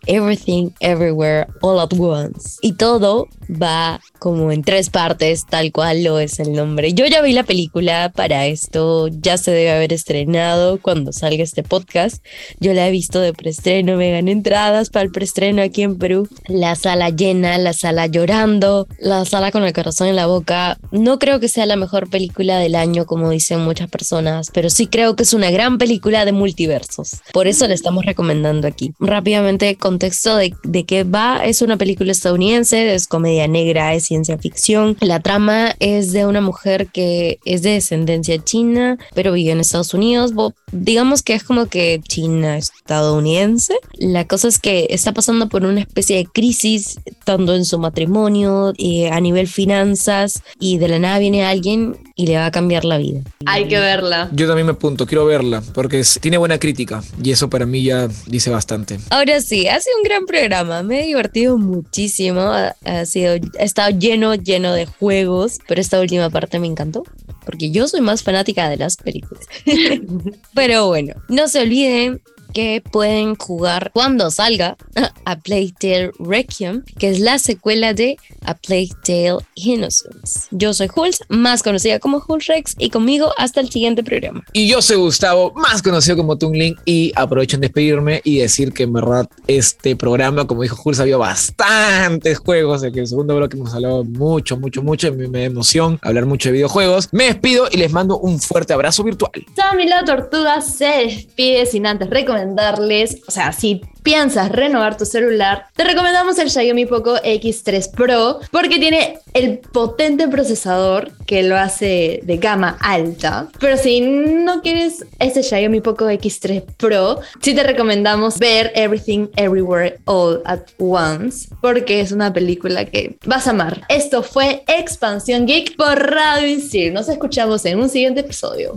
Everything 0.08 0.70
Everywhere 0.80 1.46
All 1.60 1.78
at 1.78 1.92
Once. 1.92 2.58
Y 2.62 2.72
todo 2.72 3.28
va 3.50 4.00
como 4.18 4.50
en 4.52 4.62
tres 4.62 4.90
partes, 4.90 5.46
tal 5.46 5.72
cual 5.72 6.02
lo 6.02 6.18
es 6.18 6.40
el 6.40 6.52
nombre. 6.52 6.92
Yo 6.92 7.06
ya 7.06 7.22
vi 7.22 7.32
la 7.32 7.44
película 7.44 8.12
para 8.14 8.46
esto, 8.46 9.08
ya 9.08 9.36
se 9.36 9.52
debe 9.52 9.70
haber 9.70 9.92
estrenado 9.92 10.80
cuando 10.80 11.12
salga 11.12 11.42
este 11.42 11.62
podcast. 11.62 12.24
Yo 12.58 12.74
la 12.74 12.88
he 12.88 12.90
visto 12.90 13.20
de 13.20 13.32
preestreno, 13.32 13.96
me 13.96 14.10
gané 14.10 14.32
entradas 14.32 14.90
para 14.90 15.04
el 15.04 15.12
preestreno 15.12 15.62
aquí 15.62 15.82
en 15.82 15.98
Perú. 15.98 16.28
La 16.46 16.74
sala 16.74 17.10
llena, 17.10 17.58
la 17.58 17.72
sala 17.72 18.06
llorando, 18.06 18.88
la 18.98 19.24
sala 19.24 19.52
con 19.52 19.64
el 19.64 19.72
corazón 19.72 20.08
en 20.08 20.16
la 20.16 20.26
boca. 20.26 20.78
No 20.90 21.18
creo 21.18 21.40
que 21.40 21.48
sea 21.48 21.66
la 21.66 21.76
mejor 21.76 22.10
película 22.10 22.58
del 22.58 22.74
año, 22.74 23.06
como 23.06 23.30
dicen 23.30 23.60
muchas 23.60 23.88
personas, 23.88 24.50
pero 24.52 24.70
sí 24.70 24.86
creo 24.86 25.16
que 25.16 25.22
es 25.22 25.32
una 25.32 25.50
gran 25.50 25.78
película 25.78 26.24
de 26.24 26.32
multiversos. 26.32 27.20
Por 27.32 27.46
eso 27.46 27.66
la 27.68 27.74
estamos 27.74 28.04
recomendando 28.04 28.66
aquí. 28.66 28.92
Rápidamente, 28.98 29.76
contexto 29.98 30.36
de, 30.36 30.54
de 30.62 30.84
qué 30.84 31.02
va. 31.02 31.44
Es 31.44 31.60
una 31.60 31.76
película 31.76 32.12
estadounidense, 32.12 32.94
es 32.94 33.08
comedia 33.08 33.48
negra, 33.48 33.94
es 33.94 34.04
ciencia 34.04 34.38
ficción. 34.38 34.96
La 35.00 35.18
trama 35.18 35.74
es 35.80 36.12
de 36.12 36.24
una 36.24 36.40
mujer 36.40 36.86
que 36.86 37.40
es 37.44 37.62
de 37.62 37.70
descendencia 37.70 38.38
china, 38.44 38.96
pero 39.12 39.32
vive 39.32 39.50
en 39.50 39.58
Estados 39.58 39.94
Unidos. 39.94 40.32
Digamos 40.70 41.24
que 41.24 41.34
es 41.34 41.42
como 41.42 41.66
que 41.66 42.00
China 42.06 42.58
estadounidense. 42.58 43.74
La 43.94 44.24
cosa 44.28 44.46
es 44.46 44.60
que 44.60 44.86
está 44.90 45.12
pasando 45.12 45.48
por 45.48 45.64
una 45.64 45.80
especie 45.80 46.18
de 46.18 46.26
crisis, 46.26 47.00
tanto 47.24 47.56
en 47.56 47.64
su 47.64 47.80
matrimonio, 47.80 48.72
y 48.76 49.06
a 49.06 49.18
nivel 49.18 49.48
finanzas, 49.48 50.42
y 50.60 50.78
de 50.78 50.86
la 50.86 51.00
nada 51.00 51.18
viene 51.18 51.44
alguien 51.44 51.96
y 52.18 52.26
le 52.26 52.36
va 52.36 52.46
a 52.46 52.50
cambiar 52.50 52.84
la 52.84 52.98
vida. 52.98 53.20
Hay 53.46 53.68
que 53.68 53.78
verla. 53.78 54.28
Yo 54.32 54.48
también 54.48 54.66
me 54.66 54.72
apunto, 54.72 55.06
quiero 55.06 55.24
verla 55.24 55.62
porque 55.72 56.00
es- 56.00 56.18
tiene 56.20 56.36
buena 56.36 56.58
crítica 56.58 57.00
y 57.22 57.30
eso 57.30 57.48
para 57.48 57.64
mí 57.64 57.84
ya 57.84 58.08
dice 58.26 58.50
bastante. 58.50 58.98
Ahora 59.10 59.40
sí, 59.40 59.68
ha 59.68 59.78
sido 59.80 59.96
un 59.98 60.02
gran 60.02 60.26
programa, 60.26 60.82
me 60.82 61.04
he 61.04 61.06
divertido 61.06 61.56
muchísimo, 61.58 62.40
ha, 62.40 62.74
ha 62.84 63.06
sido, 63.06 63.34
ha 63.60 63.62
estado 63.62 63.96
lleno, 63.96 64.34
lleno 64.34 64.72
de 64.74 64.86
juegos, 64.86 65.58
pero 65.68 65.80
esta 65.80 66.00
última 66.00 66.28
parte 66.28 66.58
me 66.58 66.66
encantó, 66.66 67.04
porque 67.46 67.70
yo 67.70 67.86
soy 67.86 68.00
más 68.00 68.24
fanática 68.24 68.68
de 68.68 68.78
las 68.78 68.96
películas. 68.96 69.44
pero 70.54 70.88
bueno, 70.88 71.14
no 71.28 71.46
se 71.46 71.60
olviden 71.60 72.20
que 72.52 72.82
pueden 72.82 73.36
jugar 73.36 73.90
cuando 73.92 74.30
salga 74.30 74.76
a 75.24 75.36
Plague 75.36 75.74
Tale 75.78 76.12
Requiem, 76.18 76.82
que 76.98 77.10
es 77.10 77.20
la 77.20 77.38
secuela 77.38 77.94
de 77.94 78.16
A 78.44 78.54
Plague 78.54 78.90
Tale 79.04 79.38
Innocence. 79.54 80.48
Yo 80.50 80.72
soy 80.72 80.88
Jules, 80.88 81.20
más 81.28 81.62
conocida 81.62 81.98
como 81.98 82.20
Jules 82.20 82.46
Rex, 82.46 82.74
y 82.78 82.90
conmigo 82.90 83.32
hasta 83.36 83.60
el 83.60 83.70
siguiente 83.70 84.02
programa. 84.02 84.42
Y 84.52 84.68
yo 84.68 84.80
soy 84.80 84.96
Gustavo, 84.96 85.52
más 85.54 85.82
conocido 85.82 86.16
como 86.16 86.38
Tungling, 86.38 86.76
y 86.84 87.12
aprovecho 87.14 87.56
en 87.56 87.62
despedirme 87.62 88.20
y 88.24 88.38
decir 88.38 88.72
que 88.72 88.84
en 88.84 88.92
verdad 88.92 89.28
este 89.46 89.96
programa, 89.96 90.46
como 90.46 90.62
dijo 90.62 90.76
Jules, 90.76 91.00
había 91.00 91.16
bastantes 91.16 92.38
juegos, 92.38 92.80
de 92.80 92.92
que 92.92 93.00
el 93.00 93.06
segundo 93.06 93.36
bloque 93.36 93.56
hemos 93.56 93.74
hablado 93.74 94.04
mucho, 94.04 94.56
mucho, 94.56 94.82
mucho, 94.82 95.08
y 95.08 95.12
me, 95.12 95.28
me 95.28 95.40
da 95.40 95.44
emoción 95.44 95.98
hablar 96.02 96.26
mucho 96.26 96.48
de 96.48 96.54
videojuegos. 96.54 97.08
Me 97.12 97.24
despido 97.24 97.68
y 97.70 97.76
les 97.76 97.92
mando 97.92 98.18
un 98.18 98.40
fuerte 98.40 98.72
abrazo 98.72 99.04
virtual. 99.04 99.44
Sammy 99.54 99.86
la 99.86 100.04
Tortuga 100.04 100.60
se 100.60 100.86
despide 100.86 101.66
sin 101.66 101.86
antes 101.86 102.08
recomendar 102.08 102.37
recomendarles, 102.38 103.18
o 103.26 103.30
sea, 103.30 103.52
si 103.52 103.82
piensas 104.02 104.50
renovar 104.50 104.96
tu 104.96 105.04
celular, 105.04 105.66
te 105.74 105.84
recomendamos 105.84 106.38
el 106.38 106.50
Xiaomi 106.50 106.86
Poco 106.86 107.16
X3 107.16 107.90
Pro 107.90 108.40
porque 108.50 108.78
tiene 108.78 109.18
el 109.34 109.58
potente 109.58 110.28
procesador 110.28 111.12
que 111.26 111.42
lo 111.42 111.58
hace 111.58 112.20
de 112.22 112.36
gama 112.38 112.78
alta. 112.80 113.48
Pero 113.60 113.76
si 113.76 114.00
no 114.00 114.62
quieres 114.62 115.04
ese 115.18 115.42
Xiaomi 115.42 115.80
Poco 115.80 116.06
X3 116.06 116.64
Pro, 116.76 117.20
sí 117.42 117.54
te 117.54 117.62
recomendamos 117.62 118.38
ver 118.38 118.72
Everything 118.74 119.28
Everywhere 119.36 119.98
All 120.06 120.40
at 120.46 120.60
Once 120.78 121.48
porque 121.60 122.00
es 122.00 122.12
una 122.12 122.32
película 122.32 122.84
que 122.86 123.18
vas 123.26 123.46
a 123.46 123.50
amar. 123.50 123.82
Esto 123.88 124.22
fue 124.22 124.64
Expansión 124.68 125.46
Geek 125.46 125.76
por 125.76 125.98
Radio 125.98 126.48
Isil. 126.48 126.94
Nos 126.94 127.08
escuchamos 127.08 127.64
en 127.66 127.80
un 127.80 127.88
siguiente 127.88 128.20
episodio. 128.20 128.76